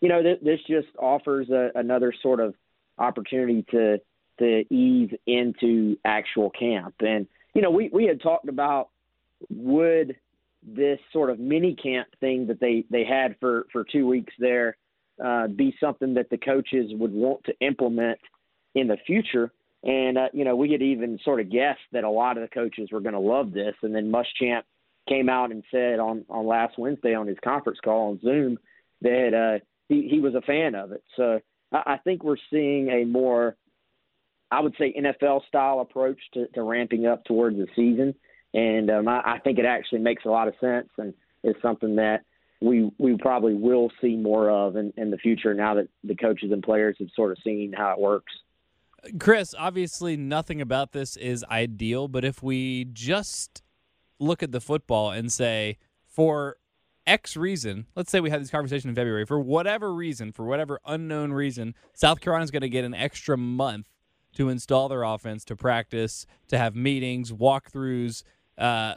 [0.00, 2.54] you know, th- this just offers a, another sort of
[2.98, 4.00] opportunity to
[4.38, 6.94] to ease into actual camp.
[7.00, 8.88] And, you know, we, we had talked about
[9.48, 10.16] would
[10.66, 14.76] this sort of mini camp thing that they, they had for, for two weeks there
[15.24, 18.18] uh, be something that the coaches would want to implement
[18.74, 19.52] in the future.
[19.84, 22.48] And, uh, you know, we had even sort of guessed that a lot of the
[22.48, 23.74] coaches were going to love this.
[23.82, 24.62] And then Muschamp
[25.08, 28.58] came out and said on, on last Wednesday on his conference call on Zoom
[29.02, 31.02] that uh, he, he was a fan of it.
[31.16, 31.40] So
[31.72, 33.56] I, I think we're seeing a more,
[34.50, 38.14] I would say, NFL style approach to, to ramping up towards the season.
[38.52, 41.96] And um, I, I think it actually makes a lot of sense and is something
[41.96, 42.22] that
[42.60, 46.50] we we probably will see more of in, in the future now that the coaches
[46.50, 48.32] and players have sort of seen how it works.
[49.18, 53.62] Chris, obviously nothing about this is ideal, but if we just
[54.18, 55.76] look at the football and say,
[56.06, 56.56] for
[57.06, 60.80] X reason, let's say we had this conversation in February, for whatever reason, for whatever
[60.86, 63.86] unknown reason, South Carolina's going to get an extra month
[64.36, 68.24] to install their offense, to practice, to have meetings, walkthroughs.
[68.58, 68.94] Uh,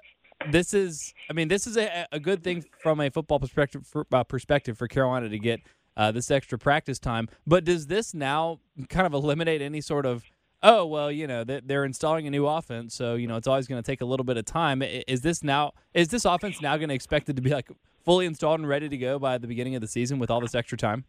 [0.51, 4.05] this is, I mean, this is a, a good thing from a football perspective for,
[4.11, 5.59] uh, perspective for Carolina to get
[5.95, 7.27] uh, this extra practice time.
[7.45, 10.23] But does this now kind of eliminate any sort of
[10.63, 13.81] oh well, you know they're installing a new offense, so you know it's always going
[13.81, 14.81] to take a little bit of time.
[14.81, 15.73] Is this now?
[15.93, 17.69] Is this offense now going to expect it to be like
[18.07, 20.55] fully installed and ready to go by the beginning of the season with all this
[20.55, 21.03] extra time?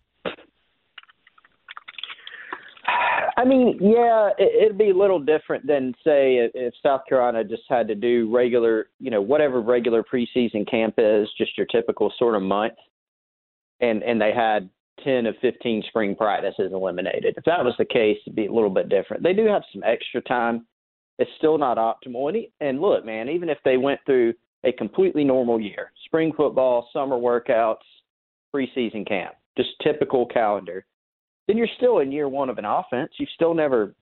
[3.37, 7.63] I mean, yeah, it, would be a little different than say if South Carolina just
[7.69, 12.35] had to do regular, you know, whatever regular preseason camp is, just your typical sort
[12.35, 12.75] of month,
[13.81, 14.69] and and they had
[15.05, 17.35] 10 of 15 spring practices eliminated.
[17.37, 19.23] If that was the case, it'd be a little bit different.
[19.23, 20.67] They do have some extra time.
[21.21, 22.29] It's still not optimal.
[22.35, 24.35] And, and look, man, even if they went through
[24.65, 27.77] a completely normal year, spring football, summer workouts,
[28.55, 30.85] preseason camp, just typical calendar,
[31.47, 33.11] then you're still in year one of an offense.
[33.19, 33.95] You've still never,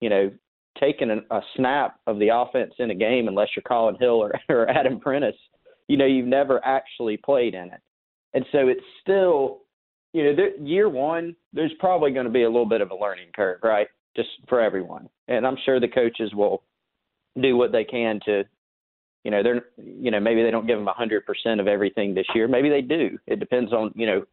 [0.00, 0.30] you know,
[0.78, 4.32] taken a, a snap of the offense in a game unless you're Colin Hill or,
[4.48, 5.36] or Adam Prentice.
[5.88, 7.80] You know, you've never actually played in it.
[8.32, 9.62] And so it's still
[10.12, 13.28] you know, year one, there's probably going to be a little bit of a learning
[13.34, 13.86] curve, right?
[14.16, 15.08] Just for everyone.
[15.28, 16.62] And I'm sure the coaches will
[17.40, 18.44] do what they can to,
[19.24, 22.26] you know, they're, you know, maybe they don't give them a 100% of everything this
[22.34, 22.48] year.
[22.48, 23.18] Maybe they do.
[23.26, 24.24] It depends on, you know,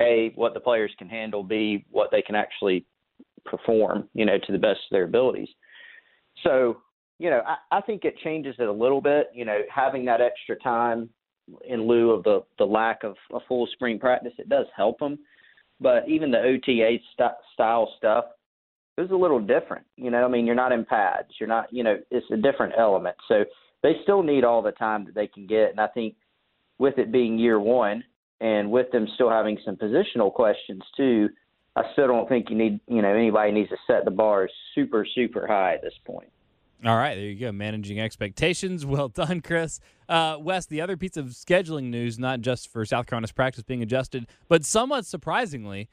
[0.00, 2.84] A, what the players can handle, B, what they can actually
[3.44, 5.48] perform, you know, to the best of their abilities.
[6.42, 6.78] So,
[7.18, 10.20] you know, I, I think it changes it a little bit, you know, having that
[10.20, 11.08] extra time
[11.66, 15.18] in lieu of the the lack of a full spring practice, it does help them.
[15.80, 18.26] But even the OTA st- style stuff,
[18.96, 19.84] it was a little different.
[19.96, 21.28] You know, I mean, you're not in pads.
[21.40, 23.16] You're not, you know, it's a different element.
[23.26, 23.44] So
[23.82, 25.70] they still need all the time that they can get.
[25.70, 26.14] And I think
[26.78, 28.04] with it being year one
[28.40, 31.28] and with them still having some positional questions too,
[31.74, 35.06] I still don't think you need, you know, anybody needs to set the bar super,
[35.14, 36.28] super high at this point.
[36.84, 37.52] All right, there you go.
[37.52, 38.84] Managing expectations.
[38.92, 39.80] Well done, Chris.
[40.08, 43.82] Uh, Wes, the other piece of scheduling news, not just for South Carolina's practice being
[43.82, 45.88] adjusted, but somewhat surprisingly,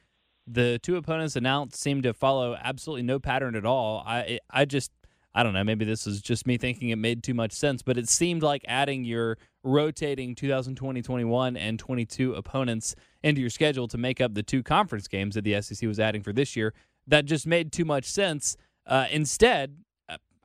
[0.46, 4.02] the two opponents announced seem to follow absolutely no pattern at all.
[4.04, 4.90] I, I just,
[5.34, 5.62] I don't know.
[5.62, 8.64] Maybe this is just me thinking it made too much sense, but it seemed like
[8.66, 14.42] adding your rotating 2020, 21, and 22 opponents into your schedule to make up the
[14.42, 16.74] two conference games that the SEC was adding for this year.
[17.06, 18.56] That just made too much sense.
[18.86, 19.76] Uh, instead,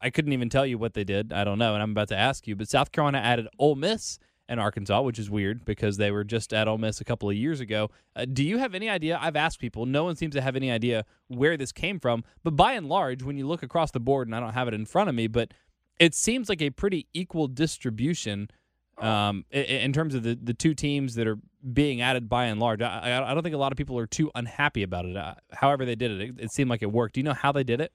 [0.02, 1.34] I couldn't even tell you what they did.
[1.34, 2.56] I don't know, and I'm about to ask you.
[2.56, 6.54] But South Carolina added Ole Miss and Arkansas, which is weird because they were just
[6.54, 7.90] at Ole Miss a couple of years ago.
[8.16, 9.18] Uh, do you have any idea?
[9.22, 9.86] I've asked people.
[9.86, 12.24] No one seems to have any idea where this came from.
[12.44, 14.74] But by and large, when you look across the board, and I don't have it
[14.74, 15.54] in front of me, but
[16.00, 18.50] it seems like a pretty equal distribution
[19.00, 21.38] um, in, in, terms of the, the two teams that are
[21.74, 22.82] being added by and large.
[22.82, 25.18] I, I don't think a lot of people are too unhappy about it.
[25.18, 27.16] Uh, however, they did it, it, it seemed like it worked.
[27.16, 27.92] Do you know how they did it?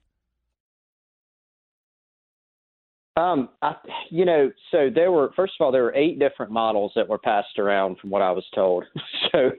[3.17, 3.75] Um, I,
[4.09, 7.17] you know, so there were first of all there were eight different models that were
[7.17, 8.85] passed around from what I was told.
[9.31, 9.51] so,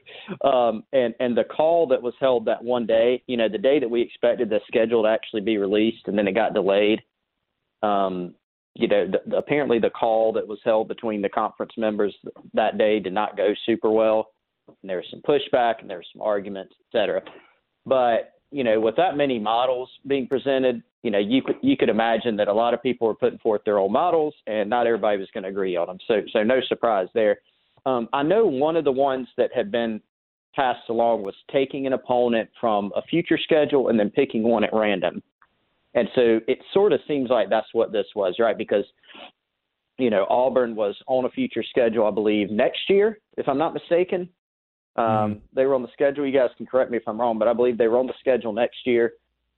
[0.48, 3.78] um, and and the call that was held that one day, you know, the day
[3.78, 7.02] that we expected the schedule to actually be released, and then it got delayed.
[7.82, 8.34] Um,
[8.74, 12.16] you know, the, the, apparently the call that was held between the conference members
[12.54, 14.28] that day did not go super well,
[14.68, 17.20] and there was some pushback and there was some arguments, et cetera.
[17.84, 21.88] But you know, with that many models being presented, you know, you could you could
[21.88, 25.18] imagine that a lot of people were putting forth their own models, and not everybody
[25.18, 25.98] was going to agree on them.
[26.06, 27.38] So, so no surprise there.
[27.86, 30.00] Um, I know one of the ones that had been
[30.54, 34.70] passed along was taking an opponent from a future schedule and then picking one at
[34.72, 35.22] random.
[35.94, 38.56] And so it sort of seems like that's what this was, right?
[38.56, 38.84] Because
[39.98, 43.74] you know, Auburn was on a future schedule, I believe, next year, if I'm not
[43.74, 44.28] mistaken.
[44.96, 45.38] Um, mm-hmm.
[45.54, 46.26] They were on the schedule.
[46.26, 48.14] You guys can correct me if I'm wrong, but I believe they were on the
[48.20, 49.14] schedule next year.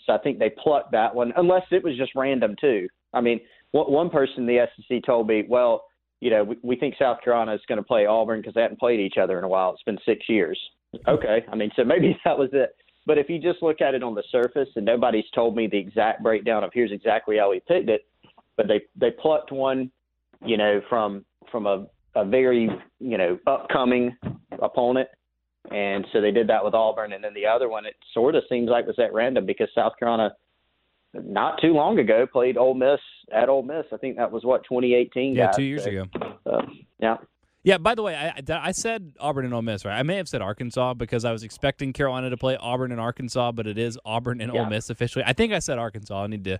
[0.06, 2.88] So I think they plucked that one, unless it was just random too.
[3.12, 3.40] I mean,
[3.72, 5.84] one person in the SEC told me, well,
[6.20, 8.78] you know, we, we think South Carolina is going to play Auburn because they hadn't
[8.78, 9.72] played each other in a while.
[9.72, 10.58] It's been six years.
[11.08, 12.74] Okay, I mean, so maybe that was it.
[13.06, 15.78] But if you just look at it on the surface, and nobody's told me the
[15.78, 18.06] exact breakdown of here's exactly how we picked it,
[18.56, 19.90] but they they plucked one,
[20.44, 22.70] you know, from from a a very
[23.00, 24.16] you know upcoming
[24.62, 25.08] opponent,
[25.70, 28.44] and so they did that with Auburn, and then the other one it sort of
[28.48, 30.34] seems like was at random because South Carolina
[31.14, 33.00] not too long ago played Ole Miss
[33.32, 33.84] at Ole Miss.
[33.92, 35.34] I think that was what 2018.
[35.34, 35.56] Yeah, guys.
[35.56, 36.04] two years so, ago.
[36.44, 36.62] Uh,
[36.98, 37.16] yeah.
[37.62, 37.78] Yeah.
[37.78, 39.98] By the way, I, I said Auburn and Ole Miss, right?
[39.98, 43.52] I may have said Arkansas because I was expecting Carolina to play Auburn and Arkansas,
[43.52, 44.60] but it is Auburn and yeah.
[44.60, 45.24] Ole Miss officially.
[45.26, 46.24] I think I said Arkansas.
[46.24, 46.58] I need to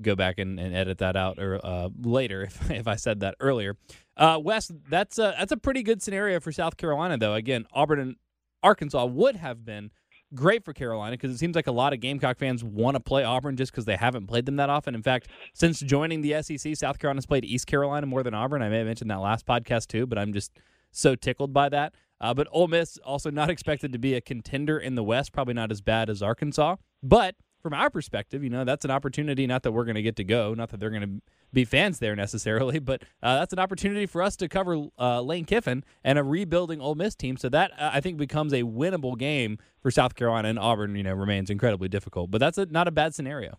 [0.00, 3.34] go back and, and edit that out or uh, later if, if I said that
[3.40, 3.76] earlier.
[4.16, 7.34] Uh, Wes, that's a that's a pretty good scenario for South Carolina, though.
[7.34, 8.16] Again, Auburn and
[8.62, 9.90] Arkansas would have been
[10.34, 13.24] great for Carolina because it seems like a lot of Gamecock fans want to play
[13.24, 14.94] Auburn just because they haven't played them that often.
[14.94, 18.62] In fact, since joining the SEC, South Carolina's played East Carolina more than Auburn.
[18.62, 20.52] I may have mentioned that last podcast too, but I'm just
[20.90, 21.94] so tickled by that.
[22.20, 25.54] Uh, but Ole Miss also not expected to be a contender in the West, probably
[25.54, 29.46] not as bad as Arkansas, but from our perspective, you know, that's an opportunity.
[29.46, 31.22] Not that we're going to get to go, not that they're going to
[31.52, 35.44] be fans there necessarily, but uh, that's an opportunity for us to cover uh, Lane
[35.44, 37.36] Kiffin and a rebuilding Ole Miss team.
[37.36, 40.96] So that uh, I think becomes a winnable game for South Carolina and Auburn.
[40.96, 43.58] You know, remains incredibly difficult, but that's a, not a bad scenario.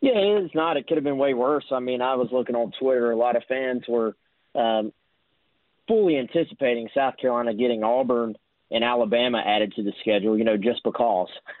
[0.00, 0.76] Yeah, it's not.
[0.76, 1.66] It could have been way worse.
[1.70, 3.12] I mean, I was looking on Twitter.
[3.12, 4.16] A lot of fans were
[4.54, 4.92] um,
[5.86, 8.34] fully anticipating South Carolina getting Auburn
[8.72, 10.36] and Alabama added to the schedule.
[10.36, 11.28] You know, just because.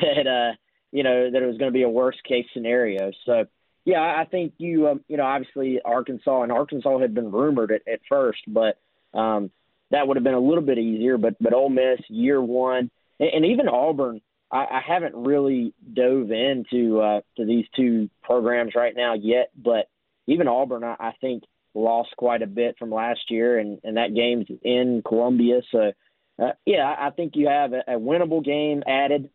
[0.00, 0.56] that uh,
[0.90, 3.10] you know that it was going to be a worst case scenario.
[3.26, 3.46] So
[3.84, 7.82] yeah, I think you um, you know obviously Arkansas and Arkansas had been rumored at,
[7.92, 8.78] at first, but
[9.18, 9.50] um,
[9.90, 11.18] that would have been a little bit easier.
[11.18, 14.20] But but Ole Miss year one and, and even Auburn.
[14.50, 19.88] I, I haven't really dove into uh, to these two programs right now yet, but
[20.26, 24.14] even Auburn, I, I think lost quite a bit from last year, and, and that
[24.14, 25.62] game's in Columbia.
[25.70, 25.92] So,
[26.38, 29.30] uh, yeah, I think you have a, a winnable game added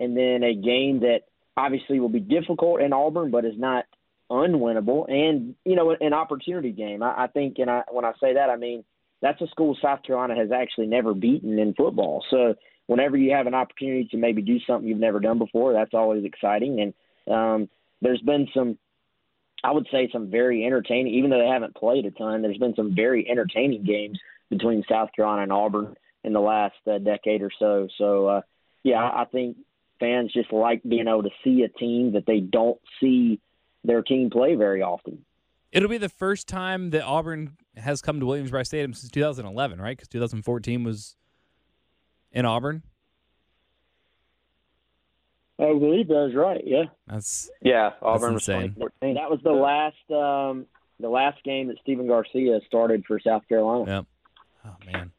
[0.00, 1.20] and then a game that
[1.56, 3.84] obviously will be difficult in Auburn, but is not
[4.30, 7.02] unwinnable, and you know, an opportunity game.
[7.02, 8.84] I, I think, and I, when I say that, I mean
[9.22, 12.24] that's a school South Carolina has actually never beaten in football.
[12.30, 12.54] So
[12.86, 16.24] whenever you have an opportunity to maybe do something you've never done before, that's always
[16.24, 16.80] exciting.
[17.26, 17.68] And um,
[18.02, 18.78] there's been some,
[19.64, 21.14] I would say, some very entertaining.
[21.14, 24.18] Even though they haven't played a ton, there's been some very entertaining games
[24.50, 27.88] between South Carolina and Auburn in the last uh, decade or so.
[27.98, 28.40] So uh,
[28.82, 29.56] yeah, I think
[29.98, 33.40] fans just like being able to see a team that they don't see
[33.84, 35.24] their team play very often.
[35.72, 39.96] It'll be the first time that Auburn has come to Williams-Brice Stadium since 2011, right?
[39.96, 41.16] Because 2014 was
[42.32, 42.82] in Auburn.
[45.58, 46.62] I believe that's right.
[46.64, 46.84] Yeah.
[47.06, 47.92] That's yeah.
[48.02, 48.74] Auburn that's insane.
[48.76, 50.66] was That was the last um,
[51.00, 53.90] the last game that Stephen Garcia started for South Carolina.
[53.90, 54.06] Yep.
[54.66, 55.12] Oh man.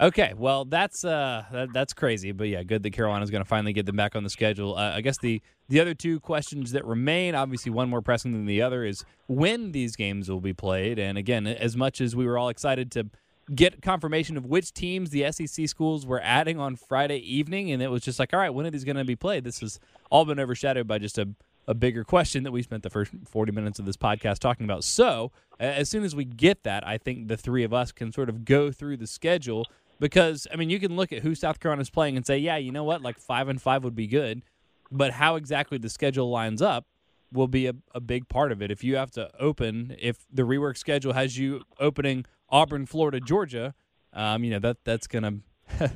[0.00, 3.74] Okay, well that's uh that, that's crazy, but yeah, good that Carolina's going to finally
[3.74, 4.74] get them back on the schedule.
[4.74, 8.46] Uh, I guess the the other two questions that remain, obviously one more pressing than
[8.46, 10.98] the other, is when these games will be played.
[10.98, 13.10] And again, as much as we were all excited to
[13.54, 17.90] get confirmation of which teams the SEC schools were adding on Friday evening, and it
[17.90, 19.44] was just like, all right, when are these going to be played?
[19.44, 19.78] This has
[20.10, 21.28] all been overshadowed by just a
[21.68, 24.82] a bigger question that we spent the first 40 minutes of this podcast talking about.
[24.82, 25.30] So,
[25.60, 28.44] as soon as we get that, I think the three of us can sort of
[28.44, 29.66] go through the schedule
[30.00, 32.72] because I mean you can look at who South Carolina's playing and say, yeah, you
[32.72, 34.42] know what, like five and five would be good,
[34.90, 36.86] but how exactly the schedule lines up
[37.32, 38.72] will be a, a big part of it.
[38.72, 43.74] If you have to open, if the rework schedule has you opening Auburn, Florida, Georgia,
[44.12, 45.38] um, you know that that's gonna.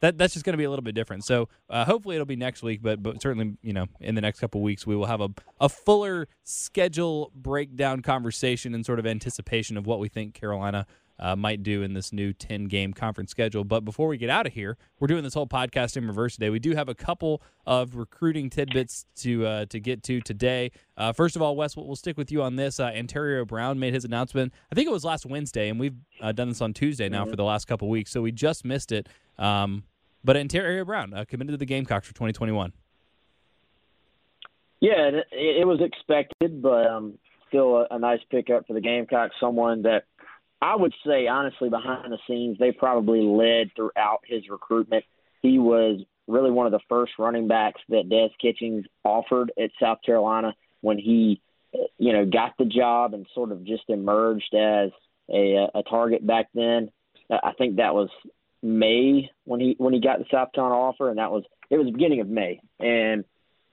[0.00, 1.24] that that's just to be a little bit different.
[1.24, 4.40] So uh, hopefully it'll be next week, but but certainly you know in the next
[4.40, 5.28] couple weeks we will have a
[5.60, 10.86] a fuller schedule breakdown conversation and sort of anticipation of what we think Carolina
[11.18, 13.64] uh, might do in this new 10 game conference schedule.
[13.64, 16.50] But before we get out of here, we're doing this whole podcast in reverse today.
[16.50, 20.70] We do have a couple of recruiting tidbits to uh, to get to today.
[20.96, 22.78] Uh, first of all, Wes, we'll, stick with you on this.
[22.78, 24.52] Uh, Antario Brown made his announcement.
[24.70, 27.36] I think it was last Wednesday, and we've uh, done this on Tuesday now for
[27.36, 29.08] the last couple weeks, so we just missed it.
[29.38, 29.84] Um,
[30.24, 32.72] but Antario Brown uh, committed to the Gamecocks for 2021.
[34.80, 39.34] Yeah, it, it was expected, but um, still a, a nice pickup for the Gamecocks.
[39.40, 40.04] Someone that
[40.60, 45.04] I would say, honestly, behind the scenes, they probably led throughout his recruitment.
[45.40, 49.98] He was really one of the first running backs that Des Kitchings offered at South
[50.04, 51.40] Carolina when he
[51.98, 54.90] you know, got the job and sort of just emerged as
[55.30, 56.90] a, a target back then.
[57.30, 58.08] I think that was
[58.62, 61.86] May when he when he got the South Carolina offer, and that was it was
[61.86, 63.24] the beginning of May, and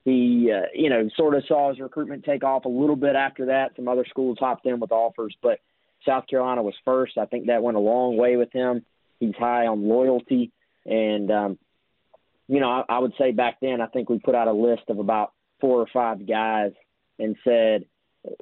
[0.03, 3.45] he uh, you know sort of saw his recruitment take off a little bit after
[3.47, 3.71] that.
[3.75, 5.59] Some other schools hopped in with offers, but
[6.05, 7.17] South Carolina was first.
[7.17, 8.85] I think that went a long way with him.
[9.19, 10.51] He's high on loyalty,
[10.85, 11.59] and um,
[12.47, 14.83] you know I, I would say back then I think we put out a list
[14.89, 16.71] of about four or five guys
[17.17, 17.85] and said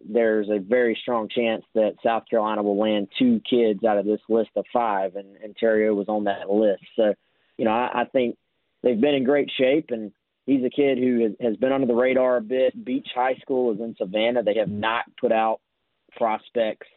[0.07, 4.21] there's a very strong chance that South Carolina will land two kids out of this
[4.29, 6.83] list of five, and, Terrio was on that list.
[6.95, 7.13] So,
[7.57, 8.37] you know, I, I think
[8.81, 10.11] they've been in great shape, and
[10.45, 12.83] he's a kid who has been under the radar a bit.
[12.83, 14.43] Beach High School is in Savannah.
[14.43, 15.59] They have not put out
[16.17, 16.87] prospects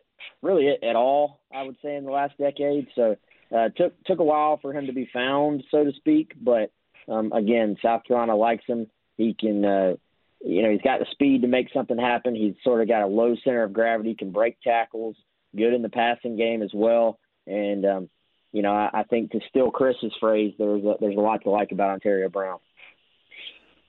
[0.42, 2.88] really at, all, I would say, in the last decade.
[2.94, 3.16] So,
[3.54, 6.32] uh, took took a while for him to be found, so to speak.
[6.40, 6.72] But
[7.08, 8.88] um, again, South Carolina likes him.
[9.16, 9.94] He can uh,
[10.40, 12.34] you know, he's got the speed to make something happen.
[12.34, 15.16] He's sort of got a low center of gravity, can break tackles,
[15.56, 17.18] good in the passing game as well.
[17.46, 18.10] And um,
[18.52, 21.50] you know, I, I think to steal Chris's phrase, there's a, there's a lot to
[21.50, 22.58] like about Antario Brown.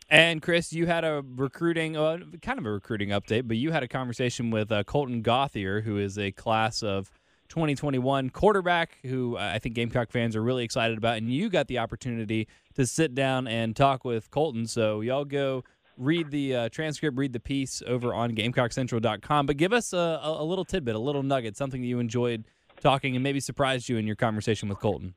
[0.10, 3.84] And Chris, you had a recruiting, uh, kind of a recruiting update, but you had
[3.84, 7.12] a conversation with uh, Colten Gauthier, who is a class of
[7.50, 11.18] 2021 quarterback who uh, I think Gamecock fans are really excited about.
[11.18, 14.68] And you got the opportunity to sit down and talk with Colten.
[14.68, 15.64] So y'all go
[15.98, 19.46] read the uh, transcript, read the piece over on GamecockCentral.com.
[19.46, 22.46] But give us a, a, little tidbit, a little nugget, something that you enjoyed
[22.80, 25.14] talking and maybe surprised you in your conversation with Colten.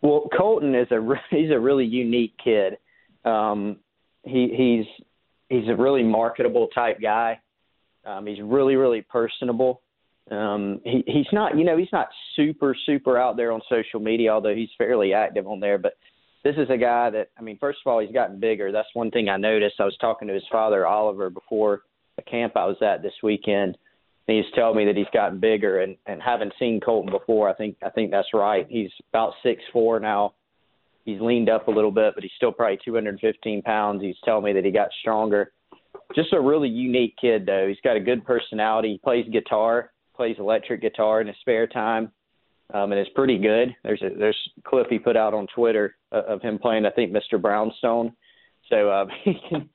[0.00, 2.78] Well, Colten is a he's a really unique kid.
[3.24, 3.76] Um,
[4.24, 5.06] he he's
[5.48, 7.40] he's a really marketable type guy.
[8.04, 9.82] Um, he's really really personable.
[10.30, 14.30] Um, he he's not you know he's not super super out there on social media,
[14.30, 15.78] although he's fairly active on there.
[15.78, 15.94] But
[16.44, 18.72] this is a guy that I mean, first of all, he's gotten bigger.
[18.72, 19.76] That's one thing I noticed.
[19.80, 21.82] I was talking to his father Oliver before
[22.16, 23.78] the camp I was at this weekend.
[24.26, 27.48] And he's telling me that he's gotten bigger and and haven't seen Colten before.
[27.48, 28.66] I think I think that's right.
[28.68, 30.34] He's about six four now.
[31.08, 34.02] He's leaned up a little bit, but he's still probably 215 pounds.
[34.02, 35.52] He's telling me that he got stronger.
[36.14, 37.66] Just a really unique kid, though.
[37.68, 38.92] He's got a good personality.
[38.92, 42.12] He plays guitar, plays electric guitar in his spare time
[42.74, 43.74] um, and it's pretty good.
[43.82, 46.90] There's a there's a clip he put out on Twitter uh, of him playing, I
[46.90, 47.40] think, Mr.
[47.40, 48.12] Brownstone.
[48.68, 49.68] So uh, he can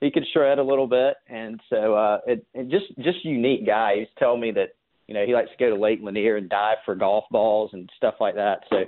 [0.00, 4.00] he can shred a little bit, and so uh, it, it just just unique guy.
[4.00, 4.70] He's telling me that
[5.08, 7.88] you know he likes to go to Lake Lanier and dive for golf balls and
[7.96, 8.60] stuff like that.
[8.68, 8.84] So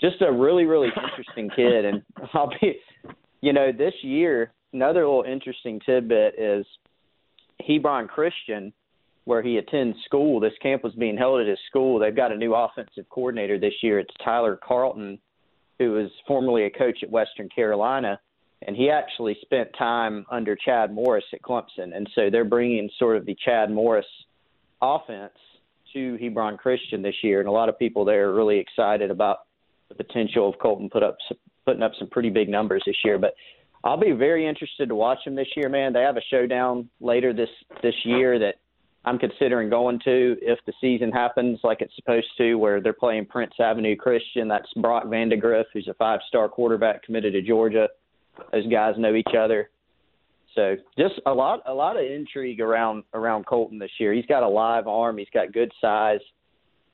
[0.00, 2.02] just a really really interesting kid, and
[2.34, 2.78] I'll be,
[3.40, 6.66] you know, this year another little interesting tidbit is
[7.66, 8.72] Hebron Christian
[9.24, 10.38] where he attends school.
[10.38, 11.98] This camp was being held at his school.
[11.98, 13.98] They've got a new offensive coordinator this year.
[13.98, 15.18] It's Tyler Carlton,
[15.78, 18.20] who was formerly a coach at Western Carolina,
[18.62, 21.94] and he actually spent time under Chad Morris at Clemson.
[21.94, 24.06] And so they're bringing sort of the Chad Morris
[24.80, 25.34] offense
[25.92, 29.38] to Hebron Christian this year, and a lot of people there are really excited about
[29.88, 31.16] the potential of Colten put up
[31.64, 33.18] putting up some pretty big numbers this year.
[33.18, 33.34] But
[33.84, 35.92] I'll be very interested to watch him this year, man.
[35.92, 37.50] They have a showdown later this
[37.82, 38.56] this year that
[39.04, 43.26] I'm considering going to if the season happens like it's supposed to, where they're playing
[43.26, 44.48] Prince Avenue Christian.
[44.48, 47.88] That's Brock Vandagriff, who's a five-star quarterback committed to Georgia.
[48.52, 49.70] Those guys know each other.
[50.56, 54.12] So just a lot, a lot of intrigue around around Colten this year.
[54.12, 55.18] He's got a live arm.
[55.18, 56.20] He's got good size.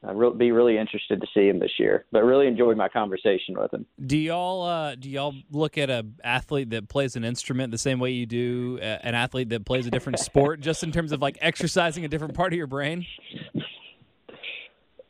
[0.04, 2.06] I'd re- be really interested to see him this year.
[2.10, 3.86] But really enjoyed my conversation with him.
[4.04, 8.00] Do y'all uh, do y'all look at a athlete that plays an instrument the same
[8.00, 11.38] way you do an athlete that plays a different sport, just in terms of like
[11.40, 13.06] exercising a different part of your brain?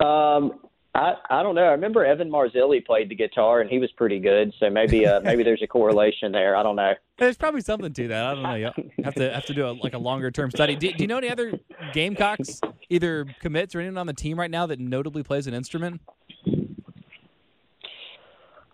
[0.00, 0.58] Um,
[0.94, 1.64] I I don't know.
[1.64, 4.52] I remember Evan Marzilli played the guitar and he was pretty good.
[4.58, 6.54] So maybe uh, maybe there's a correlation there.
[6.54, 6.92] I don't know.
[7.18, 8.24] There's probably something to that.
[8.24, 8.54] I don't know.
[8.54, 8.70] You
[9.04, 10.76] have to have to do a, like a longer term study.
[10.76, 11.58] Do, do, you know any other
[11.92, 16.00] Gamecocks, either commits or anyone on the team right now that notably plays an instrument?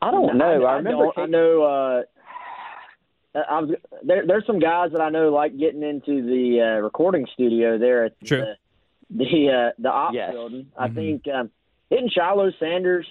[0.00, 0.64] I don't know.
[0.64, 1.08] I, I remember.
[1.16, 1.62] I, I know.
[1.62, 2.02] Uh,
[3.48, 3.70] I was,
[4.02, 8.06] there, there's some guys that I know like getting into the uh, recording studio there
[8.06, 8.38] at True.
[8.40, 8.54] the
[9.10, 10.32] the, uh, the ops yes.
[10.32, 10.66] building.
[10.76, 10.94] I mm-hmm.
[10.94, 11.50] think um,
[11.90, 13.06] isn't Shiloh Sanders?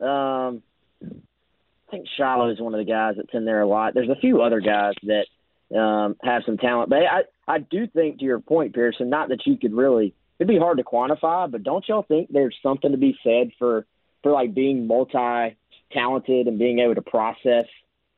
[0.00, 0.62] Um,
[1.02, 3.94] I think Shiloh is one of the guys that's in there a lot.
[3.94, 8.18] There's a few other guys that um, have some talent, but I I do think
[8.18, 9.10] to your point, Pearson.
[9.10, 10.14] Not that you could really.
[10.38, 13.86] It'd be hard to quantify, but don't y'all think there's something to be said for
[14.22, 15.56] for like being multi
[15.92, 17.66] talented and being able to process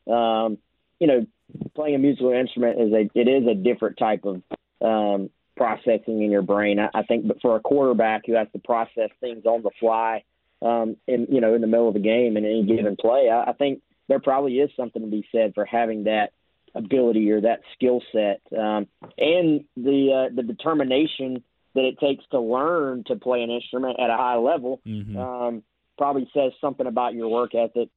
[0.07, 0.59] um,
[0.99, 1.26] you know,
[1.74, 4.42] playing a musical instrument is a it is a different type of
[4.80, 6.78] um, processing in your brain.
[6.78, 10.22] I, I think, but for a quarterback who has to process things on the fly,
[10.62, 13.50] um, in you know, in the middle of the game in any given play, I,
[13.50, 16.32] I think there probably is something to be said for having that
[16.74, 18.86] ability or that skill set, um,
[19.18, 21.42] and the uh, the determination
[21.74, 24.80] that it takes to learn to play an instrument at a high level.
[24.86, 25.16] Mhm.
[25.16, 25.62] Um,
[25.98, 27.88] probably says something about your work ethic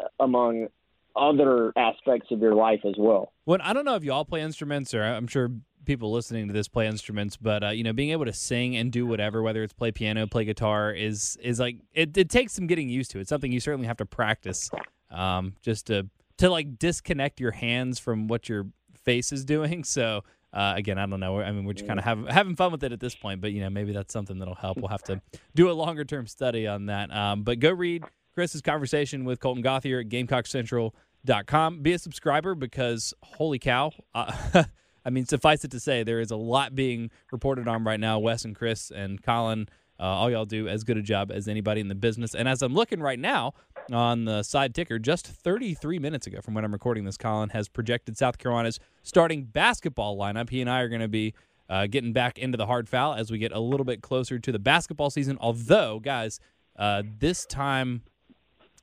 [0.00, 0.68] uh, among
[1.14, 3.32] other aspects of your life as well.
[3.46, 5.50] Well, I don't know if you all play instruments, or I'm sure
[5.86, 8.92] people listening to this play instruments, but uh, you know, being able to sing and
[8.92, 12.66] do whatever, whether it's play piano, play guitar, is is like it, it takes some
[12.66, 13.18] getting used to.
[13.20, 14.70] It's something you certainly have to practice,
[15.10, 16.08] um, just to
[16.38, 18.66] to like disconnect your hands from what your
[19.04, 19.84] face is doing.
[19.96, 20.24] So.
[20.52, 21.38] Uh, again, I don't know.
[21.38, 23.52] I mean, we're just kind of have, having fun with it at this point, but
[23.52, 24.78] you know, maybe that's something that'll help.
[24.78, 25.20] We'll have to
[25.54, 27.14] do a longer term study on that.
[27.14, 31.82] Um, but go read Chris's conversation with Colten Gauthier at GamecockCentral.com.
[31.82, 33.92] Be a subscriber because holy cow!
[34.14, 34.32] Uh,
[35.06, 38.18] I mean, suffice it to say, there is a lot being reported on right now.
[38.18, 39.68] Wes and Chris and Colin,
[40.00, 42.34] uh, all y'all do as good a job as anybody in the business.
[42.34, 43.54] And as I'm looking right now
[43.92, 47.68] on the side ticker, just 33 minutes ago from when I'm recording this, Colin has
[47.68, 50.50] projected South Carolina's starting basketball lineup.
[50.50, 51.34] He and I are going to be
[51.70, 54.50] uh, getting back into the hard foul as we get a little bit closer to
[54.50, 55.38] the basketball season.
[55.40, 56.40] Although, guys,
[56.76, 58.02] uh, this time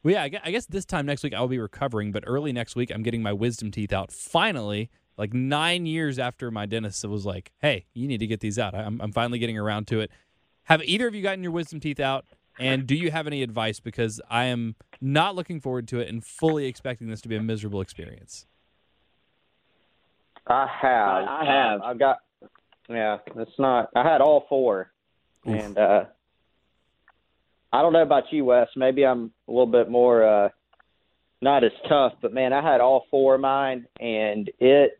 [0.04, 2.76] well, yeah, I I guess this time next week I'll be recovering, but early next
[2.76, 4.12] week I'm getting my wisdom teeth out.
[4.12, 8.58] Finally, like nine years after my dentist was like, "Hey, you need to get these
[8.60, 10.12] out." I'm, I'm finally getting around to it.
[10.64, 12.26] Have either of you gotten your wisdom teeth out?
[12.60, 13.80] And do you have any advice?
[13.80, 17.42] Because I am not looking forward to it and fully expecting this to be a
[17.42, 18.46] miserable experience.
[20.48, 21.08] I have.
[21.28, 21.82] I- I have.
[21.82, 22.18] I've got.
[22.90, 23.90] Yeah, it's not.
[23.96, 24.92] I had all four,
[25.46, 26.06] and uh,
[27.72, 28.68] I don't know about you, Wes.
[28.76, 30.50] Maybe I'm a little bit more uh,
[31.44, 34.98] not as tough, but man, I had all four of mine, and it.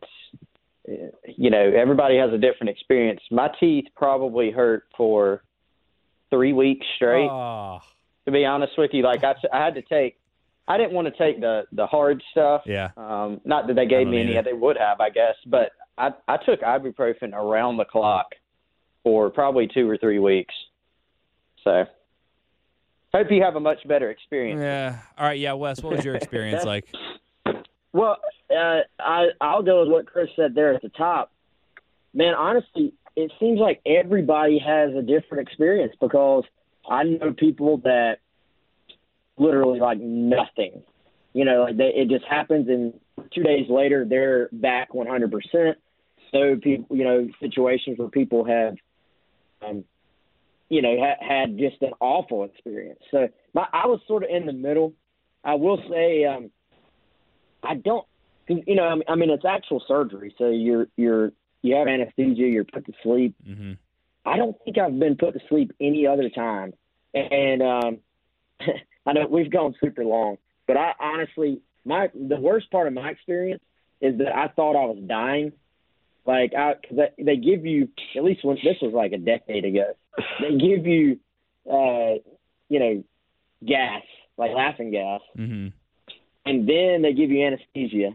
[1.36, 3.20] You know, everybody has a different experience.
[3.30, 5.42] My teeth probably hurt for
[6.28, 7.78] three weeks straight Oh,
[8.26, 9.02] to be honest with you.
[9.02, 10.18] Like I, I had to take,
[10.68, 12.62] I didn't want to take the the hard stuff.
[12.66, 12.90] yeah.
[12.98, 14.50] Um, not that they gave me any, either.
[14.50, 15.36] they would have, I guess.
[15.46, 18.26] But I I took ibuprofen around the clock
[19.02, 20.54] for probably two or three weeks.
[21.62, 21.84] So
[23.14, 24.60] hope you have a much better experience.
[24.60, 24.98] Yeah.
[25.18, 25.38] All right.
[25.38, 26.86] Yeah, Wes, what was your experience like?
[27.92, 28.18] Well,
[28.50, 31.30] uh, I I'll go with what Chris said there at the top.
[32.12, 36.44] Man, honestly, it seems like everybody has a different experience because
[36.88, 38.18] I know people that
[39.36, 40.82] literally like nothing.
[41.32, 42.94] You know, like they, it just happens, and
[43.32, 45.74] two days later they're back 100%.
[46.30, 48.74] So people, you know, situations where people have,
[49.62, 49.84] um,
[50.74, 52.98] you know, ha- had just an awful experience.
[53.12, 54.92] So my, I was sort of in the middle.
[55.44, 56.50] I will say, um,
[57.62, 58.04] I don't,
[58.48, 61.86] 'cause, you know, I mean, I mean, it's actual surgery, so you're you're you have
[61.86, 63.34] anesthesia, you're put to sleep.
[63.44, 63.72] hmm
[64.26, 66.72] I don't think I've been put to sleep any other time,
[67.14, 67.98] and um,
[69.06, 73.10] I know we've gone super long, but I honestly, my the worst part of my
[73.10, 73.62] experience
[74.00, 75.52] is that I thought I was dying.
[76.26, 79.64] Like, I because they, they give you at least when this was like a decade
[79.66, 79.92] ago,
[80.40, 81.18] they give you,
[81.70, 82.14] uh,
[82.68, 83.04] you know,
[83.64, 84.02] gas
[84.36, 85.68] like laughing gas, hmm
[86.46, 88.10] and then they give you anesthesia.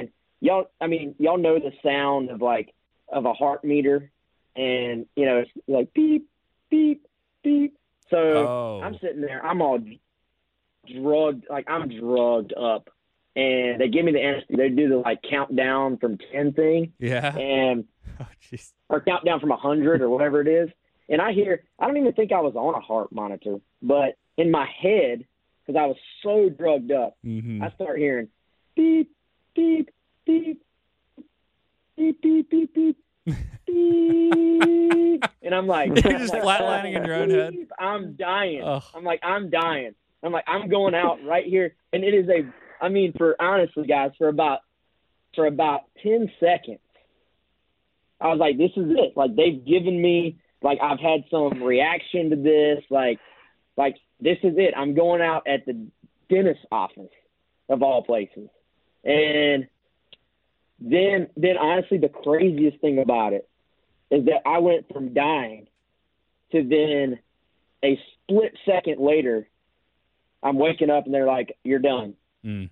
[0.00, 0.08] And
[0.40, 2.74] y'all, I mean, y'all know the sound of like
[3.08, 4.10] of a heart meter,
[4.56, 6.28] and you know it's like beep,
[6.70, 7.06] beep,
[7.42, 7.76] beep.
[8.10, 8.80] So Oh.
[8.82, 9.78] I'm sitting there, I'm all
[10.92, 12.90] drugged, like I'm drugged up,
[13.36, 14.56] and they give me the anesthesia.
[14.56, 17.36] They do the like countdown from ten thing, Yeah.
[17.36, 17.84] and
[18.20, 18.72] Oh, jeez.
[18.88, 20.68] or countdown from a hundred or whatever it is.
[21.08, 24.50] And I hear, I don't even think I was on a heart monitor, but in
[24.50, 25.24] my head,
[25.66, 28.28] because I was so drugged up, hmm I start hearing
[28.76, 29.10] beep,
[29.54, 29.90] beep,
[30.26, 30.62] beep,
[31.96, 32.96] beep, beep, beep, beep, beep.
[35.42, 37.54] And I'm like, You're just like, flatlining in your own head.
[37.78, 38.62] I'm dying.
[38.64, 38.82] Ugh.
[38.94, 39.94] I'm like, I'm dying.
[40.22, 41.74] I'm like, I'm going out right here.
[41.92, 42.46] And it is a,
[42.84, 44.60] I mean, for honestly, guys, for about,
[45.34, 46.80] for about 10 seconds,
[48.20, 49.16] I was like, this is it.
[49.16, 52.84] Like, they've given me, like, I've had some reaction to this.
[52.90, 53.20] Like,
[53.78, 54.74] like, this is it.
[54.76, 55.86] I'm going out at the
[56.28, 57.10] dentist office
[57.70, 58.50] of all places.
[59.02, 59.66] And
[60.78, 63.48] then, then honestly, the craziest thing about it
[64.10, 65.68] is that I went from dying
[66.52, 67.18] to then
[67.82, 69.48] a split second later,
[70.42, 72.14] I'm waking up and they're like, "You're done."
[72.44, 72.68] Mm.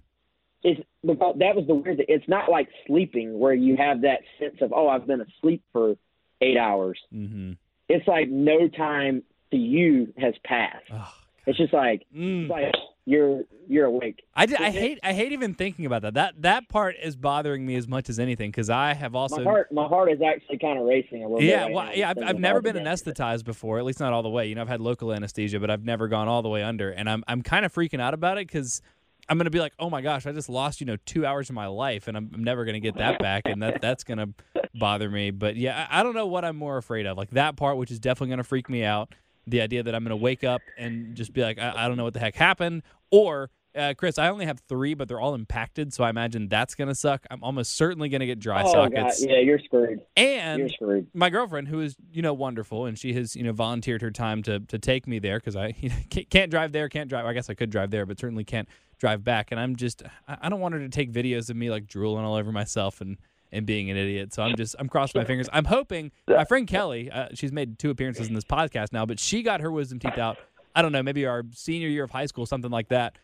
[0.64, 2.06] It's because that was the weird thing.
[2.08, 5.96] It's not like sleeping where you have that sense of, "Oh, I've been asleep for
[6.40, 7.52] eight hours." hmm
[7.88, 10.84] It's like no time to you has passed.
[10.92, 11.12] Oh,
[11.46, 12.42] It's just like mm.
[12.42, 14.22] it's like you're you're awake.
[14.34, 16.14] I, d- I hate I hate even thinking about that.
[16.14, 19.42] That that part is bothering me as much as anything because I have also my
[19.42, 21.46] heart my heart is actually kind of racing a little bit.
[21.48, 24.28] yeah right well, yeah I've, I've never been anesthetized before at least not all the
[24.28, 26.90] way you know I've had local anesthesia but I've never gone all the way under
[26.90, 28.80] and I'm I'm kind of freaking out about it because
[29.28, 31.54] I'm gonna be like, oh my gosh, I just lost you know two hours of
[31.54, 34.28] my life, and I'm, I'm never gonna get that back, and that that's gonna
[34.74, 35.30] bother me.
[35.30, 37.90] But yeah, I, I don't know what I'm more afraid of, like that part, which
[37.90, 39.14] is definitely gonna freak me out.
[39.46, 42.04] The idea that I'm gonna wake up and just be like, I, I don't know
[42.04, 45.92] what the heck happened, or uh, Chris, I only have three, but they're all impacted,
[45.92, 47.26] so I imagine that's gonna suck.
[47.30, 49.20] I'm almost certainly gonna get dry oh, sockets.
[49.20, 49.30] God.
[49.30, 50.00] Yeah, you're screwed.
[50.16, 51.06] And You're screwed.
[51.14, 54.42] my girlfriend, who is you know wonderful, and she has you know volunteered her time
[54.44, 55.96] to to take me there because I you know,
[56.30, 57.24] can't, drive there, can't drive.
[57.24, 58.68] I guess I could drive there, but certainly can't
[58.98, 59.50] drive back.
[59.50, 62.24] And I'm just I I don't want her to take videos of me like drooling
[62.24, 63.16] all over myself and
[63.52, 64.34] and being an idiot.
[64.34, 65.48] So I'm just I'm crossing my fingers.
[65.52, 69.20] I'm hoping my friend Kelly, uh, she's made two appearances in this podcast now, but
[69.20, 70.38] she got her wisdom teeth out.
[70.74, 73.16] I don't know, maybe our senior year of high school, something like that.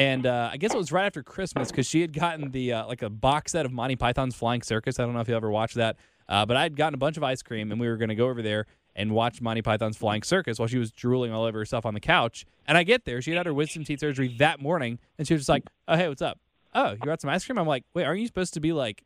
[0.00, 2.86] And uh, I guess it was right after Christmas because she had gotten the uh,
[2.86, 4.98] like a box set of Monty Python's Flying Circus.
[4.98, 5.96] I don't know if you ever watched that,
[6.26, 8.14] uh, but I had gotten a bunch of ice cream, and we were going to
[8.14, 8.64] go over there
[8.96, 12.00] and watch Monty Python's Flying Circus while she was drooling all over herself on the
[12.00, 12.46] couch.
[12.66, 15.34] And I get there, she had had her wisdom teeth surgery that morning, and she
[15.34, 16.38] was just like, "Oh hey, what's up?
[16.74, 19.04] Oh, you got some ice cream?" I'm like, "Wait, aren't you supposed to be like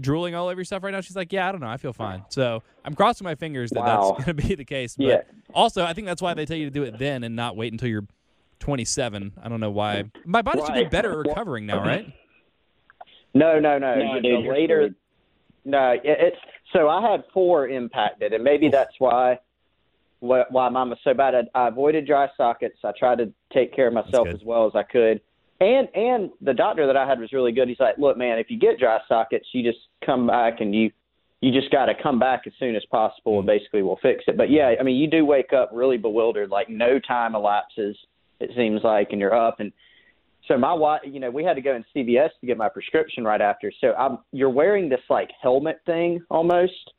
[0.00, 2.24] drooling all over yourself right now?" She's like, "Yeah, I don't know, I feel fine."
[2.28, 4.12] So I'm crossing my fingers that Wow.
[4.14, 4.94] that's going to be the case.
[4.96, 5.20] But Yeah.
[5.52, 7.72] also, I think that's why they tell you to do it then and not wait
[7.72, 8.06] until you're
[8.60, 9.32] 27.
[9.42, 10.04] I don't know why.
[10.24, 12.12] My body should be better at recovering now, right?
[13.34, 13.94] No, no, no.
[13.94, 14.94] No, The dude, you're later,
[15.66, 16.36] no, it, it's
[16.72, 19.38] so I had four impacted, and maybe that's why
[20.20, 21.34] why, why mine was so bad.
[21.34, 22.78] I, I avoided dry sockets.
[22.84, 25.20] I tried to take care of myself as well as I could,
[25.60, 27.68] and and the doctor that I had was really good.
[27.68, 30.90] He's like, look, man, if you get dry sockets, you just come back and you
[31.40, 33.58] you just got to come back as soon as possible, and mm.
[33.58, 34.36] basically we'll fix it.
[34.36, 37.96] But yeah, I mean, you do wake up really bewildered, like no time elapses.
[38.40, 39.72] It seems like, and you're up and
[40.48, 43.24] so my wife, you know, we had to go in CVS to get my prescription
[43.24, 43.72] right after.
[43.80, 46.92] So I'm, you're wearing this like helmet thing almost,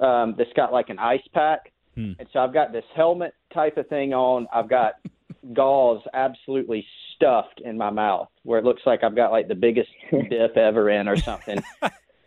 [0.00, 2.12] um, that's got like an ice pack, Hmm.
[2.20, 4.46] and so I've got this helmet type of thing on.
[4.54, 4.94] I've got
[5.52, 6.86] gauze absolutely
[7.16, 10.90] stuffed in my mouth, where it looks like I've got like the biggest dip ever
[10.90, 11.60] in or something,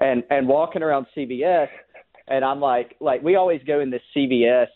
[0.01, 1.69] and and walking around CVS,
[2.27, 4.67] and I'm like, like we always go in this CVS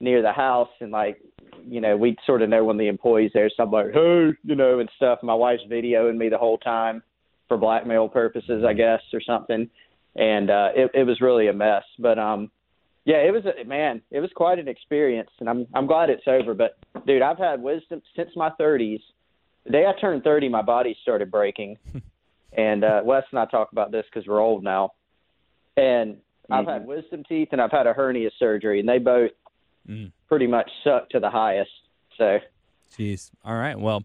[0.00, 1.22] near the house, and like
[1.66, 4.54] you know, we sort of know when the employees there, so I'm like, hey, you
[4.54, 5.20] know, and stuff.
[5.22, 7.02] My wife's videoing me the whole time
[7.48, 9.68] for blackmail purposes, I guess, or something.
[10.16, 11.84] And uh, it, it was really a mess.
[11.98, 12.50] But um,
[13.04, 14.02] yeah, it was a man.
[14.10, 16.54] It was quite an experience, and I'm I'm glad it's over.
[16.54, 19.00] But dude, I've had wisdom since my 30s.
[19.64, 21.78] The day I turned 30, my body started breaking.
[22.56, 24.92] and uh, Wes and I talk about this because we're old now.
[25.76, 26.16] And
[26.50, 29.30] I've had wisdom teeth and I've had a hernia surgery, and they both
[29.88, 30.12] Mm.
[30.32, 31.70] Pretty much suck to the highest.
[32.16, 32.38] So
[32.96, 33.30] Jeez.
[33.44, 33.78] All right.
[33.78, 34.02] Well,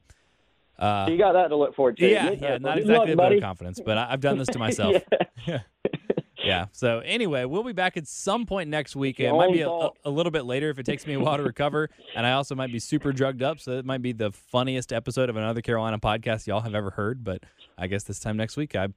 [0.77, 2.05] uh, you got that to look forward to.
[2.05, 4.59] yeah, yeah, not exactly luck, a vote of confidence, but I, I've done this to
[4.67, 4.95] myself.
[5.45, 5.59] Yeah.
[6.43, 6.67] Yeah.
[6.71, 9.19] So anyway, we'll be back at some point next week.
[9.19, 11.35] It might be a, a, a little bit later if it takes me a while
[11.35, 13.59] to recover, and I also might be super drugged up.
[13.59, 17.23] So it might be the funniest episode of another Carolina podcast y'all have ever heard.
[17.23, 17.43] But
[17.77, 18.87] I guess this time next week, I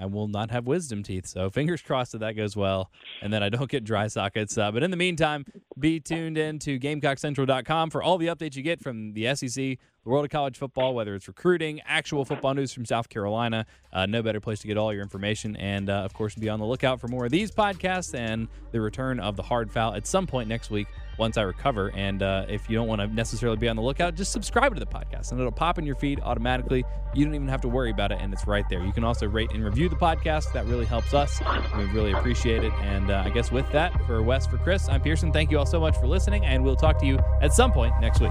[0.00, 1.26] I will not have wisdom teeth.
[1.26, 2.90] So fingers crossed that that goes well,
[3.20, 4.56] and then I don't get dry sockets.
[4.56, 5.44] Uh, but in the meantime,
[5.78, 10.10] be tuned in to GamecockCentral.com for all the updates you get from the SEC, the
[10.10, 13.66] world of college football, whether it's recruiting, actual football news from South Carolina.
[13.92, 15.56] Uh, no better place to get all your information.
[15.56, 18.80] And uh, of course, be on the lookout for more of these podcasts and the
[18.80, 20.86] return of the hard foul at some point next week
[21.18, 21.90] once I recover.
[21.94, 24.80] And uh, if you don't want to necessarily be on the lookout, just subscribe to
[24.80, 26.84] the podcast and it'll pop in your feed automatically.
[27.14, 28.84] You don't even have to worry about it, and it's right there.
[28.84, 30.52] You can also rate and review the podcast.
[30.52, 31.40] That really helps us.
[31.76, 32.72] We really appreciate it.
[32.82, 35.32] And uh, I guess with that, for Wes, for Chris, I'm Pearson.
[35.32, 37.92] Thank you all so much for listening, and we'll talk to you at some point
[38.00, 38.30] next week.